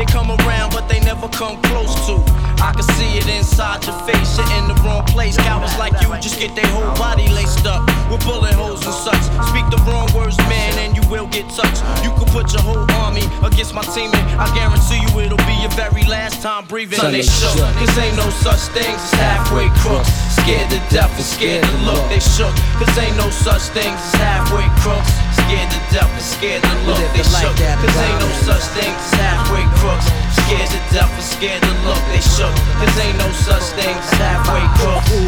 They 0.00 0.06
come 0.06 0.30
around, 0.32 0.72
but 0.72 0.88
they 0.88 0.98
never 1.00 1.28
come 1.28 1.60
close 1.60 1.92
to. 2.08 2.16
I 2.64 2.72
can 2.72 2.88
see 2.96 3.20
it 3.20 3.28
inside 3.28 3.84
your 3.84 4.00
face, 4.08 4.32
you're 4.40 4.48
in 4.56 4.64
the 4.64 4.72
wrong 4.80 5.04
place. 5.04 5.36
Cowards 5.36 5.76
like 5.76 5.92
you 6.00 6.08
just 6.24 6.40
get 6.40 6.56
their 6.56 6.64
whole 6.72 6.88
body 6.96 7.28
laced 7.28 7.66
up 7.66 7.84
with 8.08 8.24
bullet 8.24 8.56
holes 8.56 8.80
and 8.80 8.96
such. 8.96 9.20
Speak 9.52 9.68
the 9.68 9.76
wrong 9.84 10.08
words, 10.16 10.38
man, 10.48 10.72
and 10.80 10.96
you 10.96 11.04
will 11.12 11.28
get 11.28 11.44
touched. 11.52 11.84
You 12.00 12.08
can 12.16 12.24
put 12.32 12.48
your 12.48 12.64
whole 12.64 12.88
army 13.04 13.28
against 13.44 13.74
my 13.76 13.84
team, 13.92 14.08
and 14.16 14.24
I 14.40 14.48
guarantee 14.56 15.04
you 15.04 15.20
it'll 15.20 15.36
be 15.44 15.52
your 15.60 15.74
very 15.76 16.08
last 16.08 16.40
time 16.40 16.64
breathing. 16.64 16.96
Son, 16.96 17.12
they 17.12 17.20
they 17.20 17.28
shook, 17.28 17.52
shook. 17.60 17.68
cause 17.76 17.92
ain't 18.00 18.16
no 18.16 18.30
such 18.40 18.72
things 18.72 18.96
as 18.96 19.12
halfway 19.20 19.68
crooks. 19.84 20.08
Scared 20.40 20.64
to 20.72 20.80
death 20.88 21.12
and 21.12 21.28
scared 21.28 21.60
to 21.60 21.76
look, 21.84 22.00
they 22.08 22.24
shook. 22.24 22.56
Cause 22.80 22.88
ain't 22.96 23.20
no 23.20 23.28
such 23.28 23.68
things 23.76 24.00
as 24.00 24.14
halfway 24.16 24.64
crooks. 24.80 25.12
Scared 25.50 25.66
to 25.72 25.82
death 25.90 26.14
and 26.14 26.22
scared 26.22 26.62
to 26.62 26.74
look, 26.86 27.02
they 27.10 27.26
shook. 27.26 27.50
Cause 27.58 27.98
ain't 27.98 28.22
no 28.22 28.30
such 28.46 28.62
things 28.70 28.94
as 28.94 29.18
halfway 29.18 29.66
crooks. 29.82 30.06
Scared 30.46 30.70
to 30.70 30.78
death 30.94 31.10
and 31.10 31.26
scared 31.26 31.58
to 31.58 31.74
look, 31.82 31.98
they 32.14 32.22
shook. 32.22 32.54
Cause 32.78 32.94
ain't 33.02 33.18
no 33.18 33.26
such 33.34 33.66
things 33.74 33.98
as 33.98 34.14
halfway 34.22 34.62
crooks. 34.78 35.10
Ooh, 35.10 35.26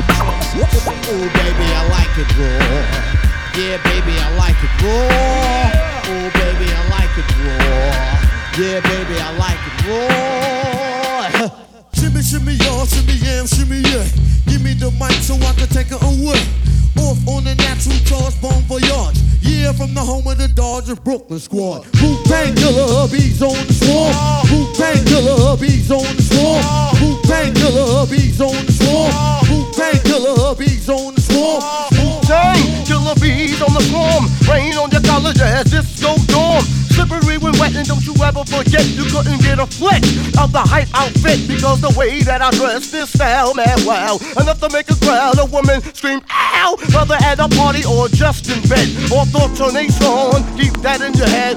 baby, 1.27 1.67
I 1.75 1.83
like 1.91 2.15
it 2.23 2.31
raw. 2.39 2.55
Yeah, 3.59 3.83
baby, 3.83 4.15
I 4.15 4.31
like 4.39 4.55
it 4.63 4.71
raw. 4.79 6.07
Ooh, 6.07 6.31
baby, 6.39 6.71
I 6.71 6.83
like 6.95 7.19
it 7.19 7.27
raw. 7.43 7.83
Yeah, 8.63 8.79
baby, 8.79 9.19
I 9.19 9.35
like 9.43 9.59
it 9.59 9.75
raw. 11.51 11.67
Shimmy, 11.95 12.23
shimmy, 12.23 12.55
y'all, 12.65 12.87
shimmy, 12.87 13.15
yam, 13.15 13.47
shimmy, 13.47 13.81
yeah. 13.89 14.05
Give 14.47 14.63
me 14.63 14.75
the 14.75 14.91
mic 14.99 15.13
so 15.23 15.35
I 15.37 15.53
can 15.55 15.69
take 15.69 15.93
it 15.93 16.03
away. 16.03 16.41
Off 16.99 17.19
on 17.27 17.45
the 17.45 17.55
natural 17.57 17.97
charge, 18.05 18.41
bon 18.41 18.63
voyage. 18.69 19.19
Yeah, 19.41 19.73
from 19.73 19.95
the 19.95 20.01
home 20.01 20.27
of 20.27 20.39
the 20.39 20.49
Dodgers, 20.49 20.99
Brooklyn 20.99 21.41
squad. 21.41 21.87
Wu 22.01 22.23
Tang 22.25 22.55
Killer, 22.55 23.09
bees 23.09 23.43
on 23.43 23.57
the 23.67 23.73
swarm. 23.73 24.15
Wu 24.53 24.73
Tang 24.75 25.05
Killer, 25.05 25.57
bees 25.57 25.91
on 25.91 26.05
the 26.17 26.23
swarm. 26.23 26.63
Wu 27.01 27.17
Tang 27.23 27.55
Killer, 27.55 28.07
bees 28.07 28.41
on 28.41 28.67
the 28.67 28.73
swarm. 28.73 29.13
Wu 29.51 29.73
Tang 29.73 30.01
Killer, 30.05 30.55
bees 30.55 30.89
on 30.89 31.15
the 31.15 31.21
swarm. 31.21 31.63
Dang, 32.29 32.85
bees 33.21 33.61
on 33.63 33.73
the 33.75 33.83
swarm. 33.89 34.29
Rain 34.49 34.75
on 34.79 34.91
your 34.91 35.03
college 35.03 35.41
as 35.41 35.71
disco 35.71 36.17
dorm. 36.27 36.65
Slippery 36.93 37.39
when 37.39 37.57
wet, 37.59 37.75
and 37.75 37.89
don't 37.89 38.05
you 38.05 38.13
ever 38.21 38.45
forget 38.45 38.85
you 38.93 39.05
couldn't 39.09 39.41
get 39.41 39.59
a 39.59 39.67
flick 39.67 40.05
of 40.37 40.53
the 40.53 40.61
hype 40.61 40.93
outfit 40.93 41.41
because 41.49 41.81
the 41.81 41.89
way 41.97 42.21
that 42.21 42.43
I 42.43 42.51
dress 42.53 42.91
this 42.91 43.09
style, 43.09 43.55
man, 43.55 43.81
wow. 43.89 44.21
Enough 44.37 44.61
to 44.61 44.69
make 44.69 44.91
a 44.91 44.97
crowd 45.01 45.39
of 45.39 45.53
women 45.53 45.81
scream, 45.97 46.21
ow, 46.29 46.77
whether 46.93 47.17
at 47.25 47.41
a 47.41 47.49
party 47.57 47.81
or 47.89 48.09
just 48.09 48.53
in 48.53 48.61
bed. 48.69 48.85
Or 49.09 49.25
thoughts 49.25 49.61
on 49.65 49.73
a 49.73 49.89
song, 49.89 50.45
keep 50.61 50.77
that 50.85 51.01
in 51.01 51.17
your 51.17 51.33
head. 51.33 51.57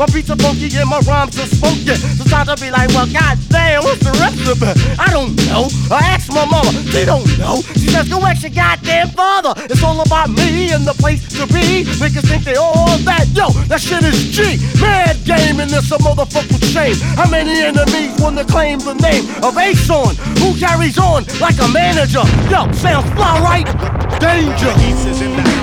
My 0.00 0.08
beats 0.08 0.32
are 0.32 0.40
funky 0.40 0.72
and 0.72 0.88
my 0.88 1.00
rhymes 1.04 1.36
are 1.36 1.50
spunky. 1.52 2.00
So 2.16 2.24
time 2.24 2.48
to 2.48 2.56
be 2.56 2.72
like, 2.72 2.88
well, 2.96 3.04
goddamn, 3.04 3.84
what's 3.84 4.00
the 4.00 4.16
recipe? 4.16 4.64
I 4.96 5.12
don't 5.12 5.36
know. 5.44 5.68
I 5.92 6.16
asked 6.16 6.32
my 6.32 6.48
mama, 6.48 6.72
she 6.88 7.04
don't 7.04 7.28
know. 7.36 7.60
She 7.76 7.92
says, 7.92 8.08
go 8.08 8.24
ask 8.24 8.48
your 8.48 8.56
goddamn 8.56 9.12
father. 9.12 9.52
It's 9.68 9.84
all 9.84 10.00
about 10.00 10.32
me 10.32 10.72
and 10.72 10.88
the 10.88 10.89
place 10.94 11.22
to 11.38 11.46
be. 11.46 11.84
Niggas 11.98 12.28
think 12.28 12.44
they 12.44 12.56
all 12.56 12.96
that. 13.04 13.26
Yo, 13.34 13.50
that 13.68 13.80
shit 13.80 14.02
is 14.04 14.30
G. 14.30 14.58
Mad 14.80 15.16
game 15.24 15.60
and 15.60 15.70
this 15.70 15.90
a 15.92 15.98
motherfucking 15.98 16.64
shame. 16.72 16.96
How 17.16 17.28
many 17.28 17.62
enemies 17.62 18.12
wanna 18.20 18.44
claim 18.44 18.78
the 18.80 18.94
name 18.94 19.24
of 19.42 19.56
Ason? 19.56 20.16
Who 20.40 20.58
carries 20.58 20.98
on 20.98 21.24
like 21.40 21.58
a 21.58 21.68
manager? 21.68 22.24
Yo, 22.50 22.70
sounds 22.72 23.10
fly 23.14 23.40
right? 23.40 23.66
Danger. 24.20 25.59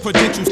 Credentials, 0.00 0.49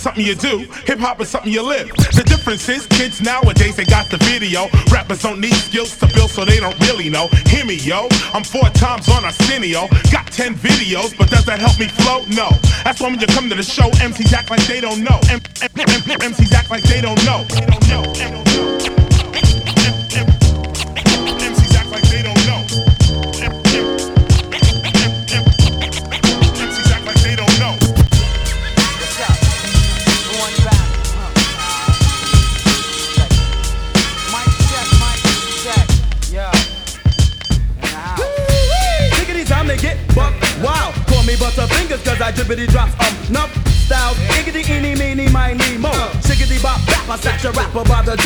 something 0.00 0.24
you 0.24 0.34
do, 0.34 0.60
hip 0.86 0.98
hop 0.98 1.20
is 1.20 1.28
something 1.28 1.52
you 1.52 1.62
live. 1.62 1.88
The 2.16 2.24
difference 2.26 2.68
is, 2.68 2.86
kids 2.86 3.20
nowadays 3.20 3.76
they 3.76 3.84
got 3.84 4.08
the 4.08 4.16
video. 4.18 4.68
Rappers 4.90 5.22
don't 5.22 5.40
need 5.40 5.54
skills 5.54 5.96
to 5.98 6.06
build, 6.14 6.30
so 6.30 6.44
they 6.44 6.58
don't 6.58 6.78
really 6.80 7.10
know. 7.10 7.28
Hear 7.46 7.64
me, 7.64 7.74
yo. 7.74 8.08
I'm 8.32 8.44
four 8.44 8.68
times 8.70 9.08
on 9.08 9.24
Arsenio. 9.24 9.88
Got 10.10 10.26
ten 10.32 10.54
videos, 10.54 11.16
but 11.16 11.28
does 11.30 11.44
that 11.44 11.60
help 11.60 11.78
me 11.78 11.88
flow? 11.88 12.24
No. 12.30 12.48
That's 12.84 13.00
why 13.00 13.10
when 13.10 13.20
you 13.20 13.26
come 13.26 13.48
to 13.50 13.54
the 13.54 13.62
show, 13.62 13.90
MCs 14.00 14.32
act 14.32 14.50
like 14.50 14.66
they 14.66 14.80
don't 14.80 15.04
know. 15.04 15.20
MCs 15.20 16.52
act 16.52 16.70
like 16.70 16.82
they 16.84 17.00
don't 17.00 17.22
know. 17.26 17.44
They 17.44 17.66
don't 17.66 17.88
know. 17.88 18.39
Yo, 48.10 48.16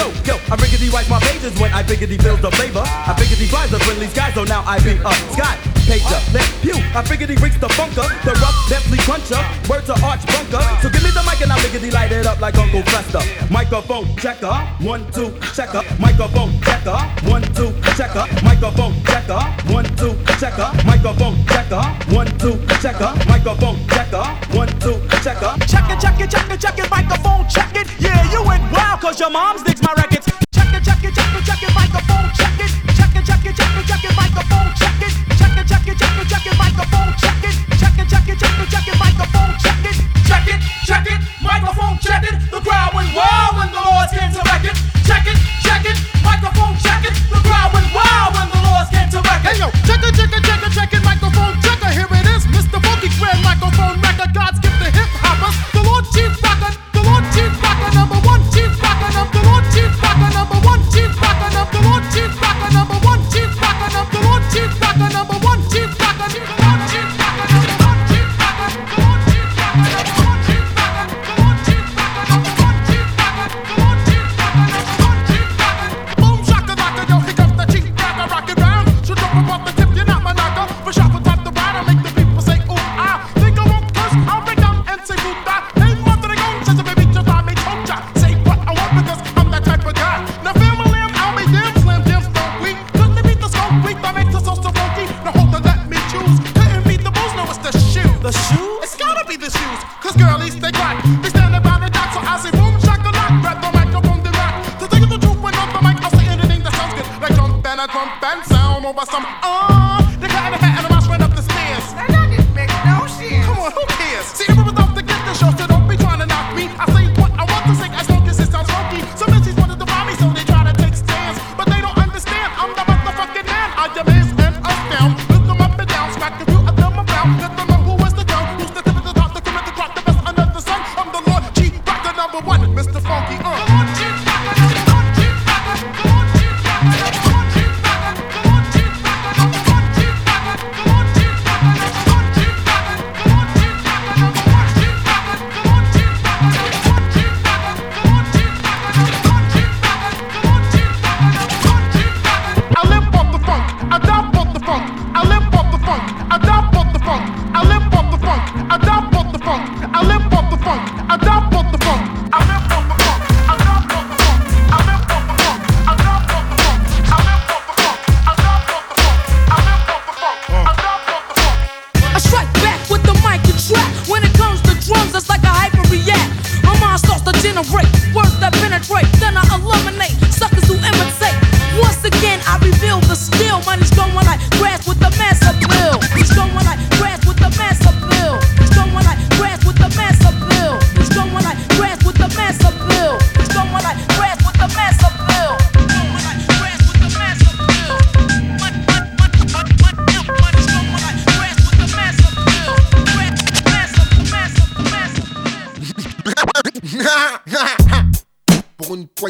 I 0.49 0.57
riggedy 0.57 0.91
write 0.91 1.11
my 1.11 1.21
pages 1.21 1.53
when 1.61 1.71
I 1.75 1.83
biggity 1.83 2.17
feels 2.17 2.41
the 2.41 2.51
flavor. 2.53 2.81
I 2.81 3.13
biggity 3.21 3.45
flies 3.53 3.69
the 3.71 3.79
friendly 3.81 4.07
skies, 4.07 4.33
so 4.33 4.45
now 4.45 4.65
I 4.65 4.81
be 4.81 4.97
a 4.97 5.13
sky. 5.37 5.61
Pager, 5.85 6.17
left 6.33 6.63
pew. 6.63 6.73
I 6.97 7.05
figured 7.05 7.29
reeks 7.29 7.59
the 7.61 7.69
funker, 7.69 8.09
the 8.25 8.33
rough, 8.41 8.57
deathly 8.71 8.97
cruncher. 9.05 9.37
Word 9.69 9.85
to 9.85 9.93
Archie 10.01 10.25
Bunker. 10.33 10.65
So 10.81 10.89
give 10.89 11.05
me 11.05 11.13
the 11.13 11.21
mic 11.29 11.37
and 11.45 11.53
I'll 11.53 11.61
biggity 11.61 11.93
light 11.93 12.13
it 12.13 12.25
up 12.25 12.41
like 12.41 12.57
Uncle 12.57 12.81
Fester. 12.89 13.21
Microphone 13.53 14.09
checker, 14.17 14.57
one 14.81 15.05
two 15.13 15.37
checker. 15.53 15.85
Microphone 16.01 16.57
checker, 16.65 16.97
one 17.29 17.45
two 17.53 17.69
checker. 17.93 18.25
Microphone 18.41 18.97
checker, 19.05 19.45
one 19.69 19.85
two 20.01 20.17
checker. 20.41 20.73
Microphone 20.89 21.37
checker, 21.45 21.85
one 22.09 22.33
two 22.41 22.57
checker. 22.81 23.13
Microphone 23.29 23.77
checker, 23.93 24.25
one 24.57 24.73
two 24.81 24.97
checker. 25.21 25.53
Check 25.69 25.93
it, 25.93 26.01
check 26.01 26.17
it, 26.25 26.31
check 26.33 26.49
it, 26.49 26.59
check 26.59 26.79
it. 26.81 26.89
Microphone 26.89 27.45
check 27.53 27.77
it. 27.77 28.04
Yeah, 28.15 28.33
you 28.33 28.43
went 28.47 28.63
wild 28.73 29.01
cause 29.01 29.19
your 29.19 29.31
mom's 29.31 29.63
digs 29.63 29.83
my 29.83 29.93
records. 29.95 30.27
Check 30.55 30.73
it, 30.73 30.85
check 30.85 31.03
it, 31.03 31.15
check 31.15 31.35
it, 31.35 31.45
check 31.45 31.63
it. 31.63 31.75
Microphone 31.75 32.31
check 32.39 32.61
it. 32.61 32.71
Check 32.95 33.15
it, 33.17 33.25
check 33.27 33.45
it, 33.45 33.57
check 33.57 33.75
it, 33.79 33.87
check 33.91 34.05
it. 34.05 34.17
Microphone 34.17 34.71
check 34.79 35.03
it. 35.03 35.13
Check 35.39 35.57
it, 35.59 35.67
check 35.67 35.89
it, 35.89 35.99
check 35.99 36.19
it, 36.21 36.29
check 36.29 36.47
it. 36.47 36.59
Microphone 36.59 37.13
check 37.19 37.39
it. 37.43 37.44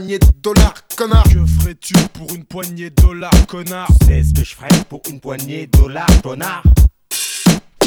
Poignée 0.05 0.19
de 0.19 0.27
dollars, 0.43 0.75
connard. 0.97 1.25
Que 1.25 1.47
ferais-tu 1.63 1.95
pour 2.13 2.35
une 2.35 2.45
poignée 2.45 2.91
de 2.91 3.03
dollars, 3.03 3.47
connard? 3.49 3.89
C'est 4.07 4.23
ce 4.23 4.35
que 4.35 4.45
je 4.45 4.55
ferais 4.55 4.85
pour 4.87 5.01
une 5.09 5.19
poignée 5.19 5.67
de 5.67 5.79
dollars, 5.79 6.07
connard. 6.23 6.63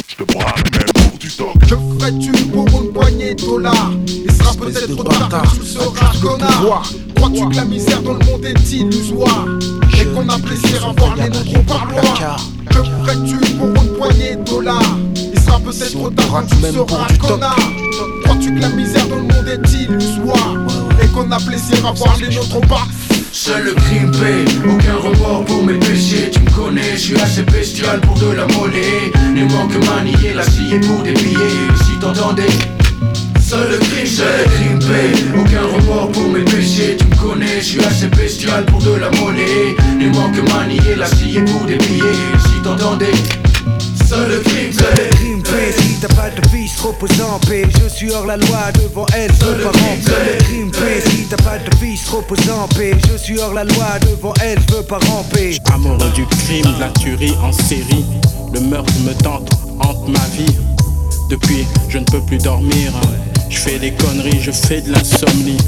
Je 0.08 0.16
te 0.16 0.32
braque 0.32 0.72
même 0.72 1.10
pour 1.10 1.18
du 1.18 1.30
stock. 1.30 1.56
Que 1.60 1.76
ferais-tu 1.76 2.32
pour 2.48 2.66
une 2.66 2.92
poignée 2.92 3.36
de 3.36 3.42
dollars? 3.42 3.92
Il 4.08 4.32
sera 4.32 4.52
peut-être 4.54 4.96
trop 4.96 5.04
tard 5.04 5.28
quand 5.30 5.50
tu 5.52 5.58
le 5.60 5.64
sauras, 5.64 6.12
connard. 6.20 6.92
Crois-tu 7.14 7.48
que 7.50 7.54
la 7.54 7.64
misère 7.64 8.02
dans 8.02 8.14
le 8.14 8.26
monde 8.26 8.44
est 8.44 8.72
illusoire? 8.72 9.46
Et 10.00 10.04
qu'on 10.06 10.28
appréciera 10.28 10.92
voir 10.96 11.14
les 11.14 11.28
nôtres 11.28 11.60
au 11.60 11.62
parloir 11.62 12.40
Que 12.66 12.82
ferais-tu 12.82 13.54
pour 13.58 13.68
une 13.68 13.96
poignée 13.96 14.34
de 14.34 14.42
dollars? 14.42 14.98
Sera 15.48 15.60
peut-être 15.60 15.92
trop 15.92 16.10
tard 16.10 16.26
quand 16.30 16.46
tu 16.46 16.62
le 16.62 16.72
sauras, 16.72 17.06
connard. 17.20 17.56
Crois-tu 18.24 18.54
que 18.54 18.60
la 18.60 18.68
misère 18.68 19.06
dans 19.08 19.16
le 19.16 19.22
monde 19.22 19.48
est 19.48 19.72
illusoire 19.72 20.54
Et 21.02 21.06
qu'on 21.08 21.30
a 21.30 21.38
plaisir 21.38 21.86
à 21.86 21.92
voir 21.92 22.16
les 22.20 22.34
nôtres 22.34 22.60
bar 22.68 22.86
Seul 23.32 23.64
le 23.64 23.72
crime 23.72 24.10
paye, 24.10 24.44
aucun 24.68 24.96
remords 24.96 25.44
pour 25.44 25.62
mes 25.64 25.74
péchés. 25.74 26.30
Tu 26.32 26.40
me 26.40 26.50
connais, 26.50 26.92
je 26.92 26.96
suis 26.96 27.20
assez 27.20 27.42
bestial 27.42 28.00
pour 28.00 28.14
de 28.18 28.32
la 28.32 28.46
monnaie. 28.46 29.12
Ne 29.34 29.44
manque 29.44 29.74
manier 29.86 30.34
la 30.34 30.42
scie 30.42 30.78
pour 30.86 31.02
des 31.02 31.12
billets. 31.12 31.58
Si 31.84 31.98
t'entendais 31.98 32.42
Seul 33.40 33.70
le 33.70 33.78
crime, 33.78 34.06
seul 34.06 34.26
le 34.38 34.50
crime 34.50 34.78
paye 34.78 35.24
Aucun 35.38 35.62
remords 35.62 36.10
pour 36.12 36.28
mes 36.28 36.44
péchés. 36.44 36.96
Tu 36.98 37.06
me 37.06 37.16
connais, 37.16 37.60
je 37.60 37.64
suis 37.64 37.84
assez 37.84 38.08
bestial 38.08 38.64
pour 38.66 38.80
de 38.80 38.94
la 38.94 39.10
monnaie. 39.12 39.76
Ne 39.98 40.08
manque 40.10 40.52
manier 40.52 40.94
la 40.96 41.06
scie 41.06 41.40
pour 41.46 41.64
des 41.66 41.76
billets. 41.76 42.18
Si 42.46 42.62
t'entendais 42.62 43.12
Seul 44.08 44.26
le 44.26 44.40
crime 44.40 44.70
paye 44.70 45.10
crime 45.10 45.42
Si 45.76 46.00
t'as 46.00 46.08
pas 46.14 46.30
de 46.30 46.48
fils, 46.48 46.80
repose 46.80 47.20
en 47.20 47.38
paix 47.40 47.66
Je 47.82 47.88
suis 47.90 48.10
hors 48.10 48.24
la 48.24 48.38
loi, 48.38 48.72
devant 48.72 49.04
elle, 49.14 49.30
Seul 49.34 49.48
veux 49.48 49.58
le 49.58 49.64
pas 49.64 49.70
crime 49.72 49.84
ramper 49.84 50.44
crime 50.44 50.70
Si 51.04 51.26
t'as 51.28 51.36
pas 51.36 51.58
de 51.58 51.74
fils, 51.76 52.08
repose 52.08 52.50
en 52.50 52.66
paix 52.68 52.96
Je 53.06 53.18
suis 53.18 53.38
hors 53.38 53.52
la 53.52 53.64
loi, 53.64 53.98
devant 54.00 54.32
elle, 54.42 54.58
je 54.66 54.76
veux 54.76 54.82
pas 54.82 54.98
ramper 55.10 55.58
Amoureux 55.74 56.10
du 56.14 56.24
crime, 56.24 56.72
de 56.74 56.80
la 56.80 56.88
tuerie 56.88 57.34
en 57.42 57.52
série. 57.52 58.06
Le 58.54 58.60
meurtre 58.60 58.94
me 59.04 59.12
tente, 59.12 59.50
hante 59.80 60.08
ma 60.08 60.24
vie. 60.34 60.56
Depuis, 61.28 61.66
je 61.90 61.98
ne 61.98 62.04
peux 62.04 62.22
plus 62.22 62.38
dormir. 62.38 62.92
Je 63.50 63.58
fais 63.58 63.78
des 63.78 63.92
conneries, 63.92 64.40
je 64.40 64.50
fais 64.50 64.80
de 64.80 64.90
l'insomnie. 64.90 65.58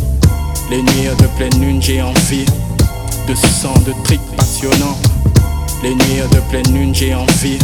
Les 0.70 0.80
nuits 0.80 1.10
de 1.18 1.26
pleine 1.36 1.60
lune, 1.60 1.82
j'ai 1.82 2.00
envie 2.00 2.46
de 3.28 3.34
sang, 3.34 3.74
de 3.86 3.92
tripes 4.04 4.36
passionnants. 4.36 4.96
Les 5.82 5.94
nuits 5.94 6.22
de 6.32 6.40
pleine 6.48 6.74
lune, 6.74 6.94
j'ai 6.94 7.14
envie 7.14 7.58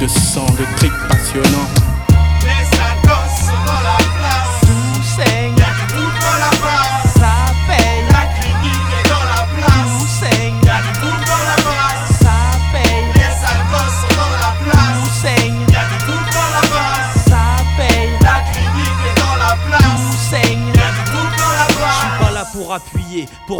de 0.00 0.06
sang, 0.08 0.46
de 0.58 0.64
tripes 0.76 1.08
passionnants. 1.08 1.70
Gosses 3.04 3.46
sont 3.46 3.64
dans 3.66 3.82
la 3.82 3.96
place. 4.18 4.60
Tout 4.62 5.02
saigne. 5.02 5.54
Y'a 5.56 5.72
du 5.78 5.94
bout 5.94 6.12
dans 6.20 6.38
la 6.38 6.52
face. 6.62 7.12
Ça 7.14 7.32
paye. 7.66 8.02
La 8.10 8.24
clinique 8.38 8.90
est 8.98 9.08
dans 9.08 9.26
la 9.34 9.42
place. 9.54 9.90
Tout 9.98 10.06
saigne. 10.20 10.58
Y'a 10.64 10.80
du 10.80 10.92
bout 11.00 11.20
dans 11.26 11.44
la 11.50 11.56
face. 11.68 12.18
Ça 12.22 12.36
paye. 12.72 13.04
Les 13.14 13.32
sales 13.40 13.66
gosses 13.70 14.00
sont 14.00 14.14
dans 14.16 14.36
la 14.44 14.52
place. 14.64 14.96
Tout 15.02 15.14
saigne. 15.22 15.60
Y'a 15.72 15.84
du 15.90 15.98
bout 16.06 16.24
dans 16.32 16.50
la 16.56 16.62
face. 16.72 17.24
Ça 17.28 17.42
paye. 17.76 18.10
La 18.22 18.38
clinique 18.52 19.02
est 19.10 19.20
dans 19.20 19.36
la 19.36 19.56
place. 19.66 19.82
Tout 19.82 20.18
saigne. 20.30 20.66
Y'a 20.74 20.90
du 20.96 21.10
bout 21.10 21.30
dans 21.36 21.54
la 21.58 21.66
Je 21.68 21.96
suis 22.00 22.24
pas 22.24 22.30
là 22.30 22.44
pour 22.52 22.72
appuyer, 22.72 23.28
pour 23.46 23.59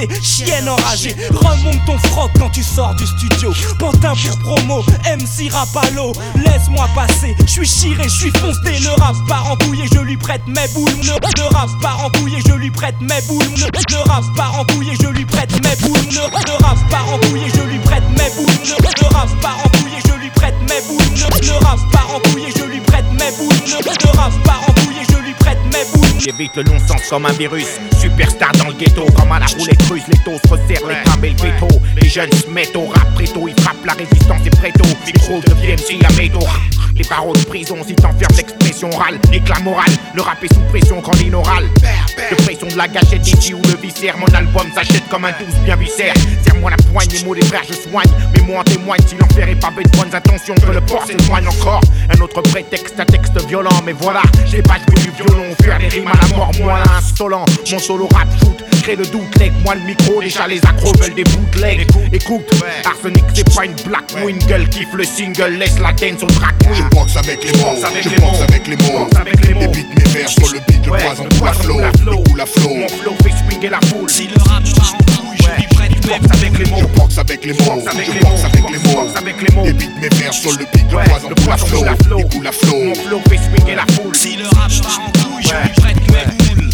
les 0.00 0.22
chiennes 0.22 0.68
enragées. 0.68 1.14
Remonte 1.30 1.84
ton 1.86 1.98
froc 2.08 2.30
quand 2.38 2.50
tu 2.50 2.62
sors 2.62 2.94
du 2.94 3.06
studio. 3.06 3.52
Pantin 3.78 4.12
pour 4.42 4.54
promo, 4.56 4.82
MC 5.04 5.50
Rapalo. 5.50 6.12
Laisse-moi 6.36 6.88
passer, 6.94 7.34
je 7.40 7.50
suis 7.50 7.66
chiré, 7.66 8.04
je 8.04 8.08
suis 8.08 8.30
foncé. 8.30 8.78
Le 8.80 9.00
rap 9.00 9.16
part 9.28 9.50
en 9.50 9.56
couille 9.56 9.82
et 9.82 9.88
je 9.92 10.00
lui 10.00 10.16
prête 10.16 10.46
mes 10.46 10.68
boules. 10.74 10.90
Le, 11.02 11.14
le 11.38 11.54
rap 11.54 11.70
en 11.84 12.10
couille 12.18 12.36
et 12.36 12.40
je 12.46 12.54
lui 12.54 12.70
prête 12.70 13.00
mes 13.00 13.20
boules. 13.26 13.44
Le, 13.56 13.66
le 13.66 14.10
rap 14.10 14.24
en 14.38 14.64
couille 14.72 14.90
et 14.90 14.96
je 15.00 15.08
lui 15.08 15.24
prête 15.24 15.52
mes 15.64 15.76
boules. 15.86 15.98
Le, 16.10 16.20
le 16.20 16.64
rap 16.64 16.78
en 16.92 17.18
couille 17.18 17.44
et 17.44 17.50
je 17.50 17.62
lui 17.62 17.78
prête 17.78 18.04
mes 18.10 18.30
boules. 18.36 18.46
Le, 18.64 19.14
rap 19.14 19.28
part 19.40 19.58
en 19.64 19.68
couille 19.70 19.94
et 19.98 20.08
je 20.08 20.14
lui 20.14 20.30
prête 20.30 20.54
mes 20.62 20.80
boules. 20.86 21.04
Le, 21.16 21.64
rap 21.64 21.78
part 21.92 22.08
en 22.14 22.20
je 22.56 22.64
lui 22.64 22.80
prête 22.80 23.04
mes 23.12 23.30
boules. 23.36 23.54
Le, 23.66 24.18
rap 24.18 24.32
je 25.10 25.16
lui 25.18 25.34
prête 25.34 25.58
mes 25.72 25.84
boules. 25.92 26.09
J'évite 26.20 26.54
le 26.56 26.64
non-sens 26.64 27.08
comme 27.08 27.24
un 27.24 27.32
virus. 27.32 27.66
Superstar 27.98 28.52
dans 28.52 28.68
le 28.68 28.74
ghetto, 28.74 29.06
comme 29.16 29.32
à 29.32 29.38
la 29.38 29.46
roulette 29.46 29.82
russe. 29.90 30.02
Les 30.08 30.18
taux 30.18 30.38
se 30.44 30.50
resserrent, 30.50 30.86
les 30.86 31.02
crabes 31.02 31.24
et 31.24 31.30
le 31.30 31.36
veto. 31.36 31.68
Les 32.00 32.08
jeunes 32.08 32.32
se 32.32 32.46
mettent 32.50 32.76
au 32.76 32.88
rap 32.88 33.14
préto. 33.14 33.48
Ils 33.48 33.58
frappent 33.62 33.86
la 33.86 33.94
résistance 33.94 34.42
et 34.44 34.50
préto. 34.50 34.84
Micro 35.06 35.40
de 35.40 35.54
PMC 35.54 36.04
à 36.04 36.12
métaux. 36.20 36.46
Les 36.94 37.04
paroles 37.04 37.38
de 37.38 37.44
prison, 37.44 37.76
si 37.86 37.94
t'enfermes 37.94 38.36
l'expression 38.36 38.90
orale. 38.90 39.18
Éclat 39.32 39.60
moral, 39.60 39.88
le 40.14 40.20
rap 40.20 40.44
est 40.44 40.52
sous 40.52 40.60
pression 40.68 41.00
grandine 41.00 41.34
orale. 41.34 41.64
De 42.30 42.36
pression 42.42 42.66
de 42.66 42.76
la 42.76 42.86
gâchette 42.86 43.26
ici 43.26 43.54
ou 43.54 43.62
le 43.62 43.76
viscère. 43.80 44.18
Mon 44.18 44.26
album 44.34 44.66
s'achète 44.74 45.08
comme 45.08 45.24
un 45.24 45.32
douce 45.32 45.56
bien 45.64 45.76
viscère. 45.76 46.12
Serre-moi 46.44 46.70
la 46.70 46.76
poigne, 46.76 47.08
les 47.10 47.24
mots 47.24 47.34
des 47.34 47.46
frères, 47.46 47.62
je 47.66 47.72
soigne. 47.72 48.10
Mais 48.34 48.42
moi 48.42 48.60
en 48.60 48.64
témoigne, 48.64 49.00
si 49.06 49.14
l'enfer 49.16 49.48
est 49.48 49.58
pavé 49.58 49.84
de 49.84 49.96
bonnes 49.96 50.14
intentions, 50.14 50.54
que 50.54 50.72
le 50.72 50.80
port 50.82 51.06
s'éloigne 51.06 51.48
encore. 51.48 51.80
Un 52.14 52.20
autre 52.20 52.42
prétexte, 52.42 53.00
un 53.00 53.06
texte 53.06 53.40
violent, 53.48 53.80
mais 53.86 53.92
voilà, 53.92 54.22
j'ai 54.46 54.62
pas 54.62 54.76
du 54.94 55.10
violon, 55.10 55.46
faire 55.62 55.78
des 55.78 55.88
rimes 55.88 56.09
à 56.10 56.26
la 56.26 56.36
mort, 56.36 56.50
moi 56.60 56.78
là, 56.78 56.98
insolent. 56.98 57.44
Mon 57.70 57.78
solo 57.78 58.08
rap 58.14 58.28
shoot, 58.40 58.64
crée 58.82 58.96
le 58.96 59.06
doute, 59.06 59.38
leg, 59.38 59.52
moi 59.64 59.74
le 59.74 59.82
micro, 59.82 60.20
déjà 60.20 60.46
les 60.46 60.58
accros 60.58 60.92
veulent 60.98 61.14
des 61.14 61.24
bootlegs. 61.24 61.86
Écoute, 62.12 62.50
Arsenic, 62.84 63.24
c'est 63.34 63.54
pas 63.54 63.64
une 63.64 63.74
black 63.86 64.04
ou 64.22 64.28
une 64.28 64.38
gueule, 64.38 64.68
kiffe 64.68 64.92
le 64.94 65.04
single, 65.04 65.56
laisse 65.58 65.78
la 65.78 65.92
dance 65.92 66.22
au 66.22 66.26
track 66.26 66.54
Je 66.72 66.82
boxe 66.94 67.16
avec 67.16 67.44
les 67.44 67.52
mots, 67.58 67.76
je 67.76 68.20
boxe 68.20 68.40
avec 68.40 68.66
les 68.66 68.76
mots. 68.76 69.62
Et 69.62 69.68
beat 69.68 69.86
mes 69.96 70.10
vers 70.10 70.28
sur 70.28 70.52
le 70.52 70.60
beat, 70.66 70.86
le 70.86 70.92
poison 70.92 71.24
pour 71.36 71.46
la 71.46 71.52
flow, 71.52 71.78
le 71.78 72.36
la 72.36 72.46
flow. 72.46 72.74
Mon 72.74 72.88
flow 72.88 73.14
fait 73.22 73.30
swinguer 73.30 73.68
la 73.68 73.80
foule. 73.80 74.08
Si 74.08 74.28
le 74.28 74.42
rap 74.48 74.62
part 74.74 74.94
en 74.94 75.04
couille, 75.04 75.36
je 75.38 75.94
du 75.94 76.08
même. 76.08 76.22
avec 76.32 76.58
les 76.58 76.70
mots. 76.70 76.78
Je 76.80 77.00
boxe 77.00 77.18
avec 77.18 77.44
les 77.44 77.52
mots, 77.52 77.58
je 77.58 77.72
boxe 77.72 78.44
avec 78.44 78.70
les 78.70 78.78
mots. 78.78 79.08
avec 79.14 79.42
les 79.42 79.54
mots. 79.54 79.64
Et 79.66 79.72
beat 79.72 79.90
mes 80.00 80.08
vers 80.08 80.32
sur 80.32 80.52
le 80.52 80.64
beat, 80.72 80.90
le 80.90 80.98
poison 81.08 81.28
pour 81.28 81.48
la 81.48 81.56
flow, 81.56 81.84
la 82.42 82.52
flow. 82.52 82.84
Mon 82.84 82.94
flow 82.94 83.20
fait 83.28 83.36
swinguer 83.36 83.74
la 83.74 83.86
foule. 83.92 84.16
Si 84.16 84.36
le 84.36 84.44
rap 84.44 84.70
part 84.82 85.00
en 85.00 85.10
couille, 85.10 85.29
je 85.42 85.48
vivrai 85.48 85.94
du 85.94 86.12
même. 86.12 86.69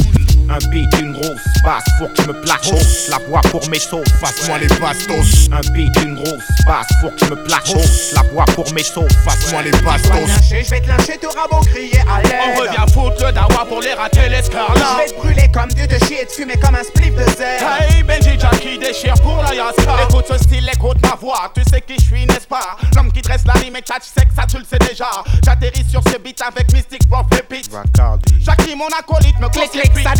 Un 0.48 0.58
beat, 0.70 0.88
une 1.00 1.12
grosse 1.12 1.40
basse, 1.64 1.84
faut 1.98 2.06
que 2.06 2.22
je 2.22 2.28
me 2.28 2.40
place 2.40 2.70
haut. 2.72 3.10
La 3.10 3.18
voix 3.26 3.40
pour 3.50 3.68
mes 3.68 3.78
sauts, 3.78 4.04
Passe-moi 4.20 4.58
les 4.58 4.68
bastos, 4.78 5.48
Un 5.52 5.60
beat, 5.72 5.94
une 6.02 6.14
grosse 6.14 6.64
basse, 6.66 6.86
faut 7.00 7.10
que 7.10 7.18
je 7.18 7.30
me 7.30 7.36
place 7.44 7.74
haut. 7.74 8.14
La 8.14 8.22
voix 8.32 8.44
pour 8.54 8.72
mes 8.72 8.84
sauts, 8.84 9.08
passe-moi 9.24 9.62
les 9.62 9.70
bastos. 9.72 10.12
lyncher, 10.12 10.62
je 10.64 10.70
vais 10.70 10.80
te 10.80 10.88
lyncher, 10.88 11.18
t'auras 11.18 11.48
beau 11.50 11.60
crier 11.60 12.00
à 12.08 12.22
l'aide. 12.22 12.34
On 12.56 12.60
revient 12.60 12.92
foutre 12.92 13.26
le 13.26 13.32
dawa 13.32 13.66
pour 13.68 13.80
les 13.80 13.94
rater 13.94 14.28
l'escarlat. 14.28 14.98
Je 14.98 15.02
vais 15.02 15.10
te 15.10 15.20
brûler 15.20 15.50
comme 15.52 15.70
du 15.70 15.86
de 15.86 15.98
chier 16.04 16.22
et 16.22 16.26
te 16.26 16.32
fumer 16.32 16.56
comme 16.56 16.74
un 16.74 16.84
spliff 16.84 17.14
de 17.14 17.24
zèle. 17.36 17.62
Hey 17.80 18.02
Benji 18.02 18.38
Jackie 18.38 18.78
déchire 18.78 19.14
pour 19.22 19.42
la 19.42 19.54
yaska 19.54 20.04
Écoute 20.08 20.26
ce 20.28 20.38
style, 20.38 20.68
écoute 20.72 20.98
ma 21.02 21.16
voix 21.16 21.50
Tu 21.54 21.62
sais 21.64 21.80
qui 21.80 21.94
je 21.98 22.04
suis 22.04 22.26
n'est-ce 22.26 22.46
pas? 22.46 22.76
L'homme 22.94 23.10
qui 23.12 23.20
dresse 23.22 23.42
la 23.46 23.54
rime 23.54 23.76
et 23.76 23.80
tchatch 23.80 24.04
sec 24.04 24.28
ça 24.34 24.44
tu 24.48 24.58
le 24.58 24.64
sais 24.64 24.78
déjà 24.78 25.08
J'atterris 25.44 25.84
sur 25.90 26.02
ce 26.04 26.18
beat 26.18 26.40
avec 26.42 26.72
Mystic 26.72 27.08
Prof 27.08 27.26
Pépite 27.30 27.70
Jackie 28.40 28.76
mon 28.76 28.88
acolyte 28.88 29.38
me 29.40 29.48
cause 29.48 29.70
clic, 29.70 29.90
ça 30.02 30.12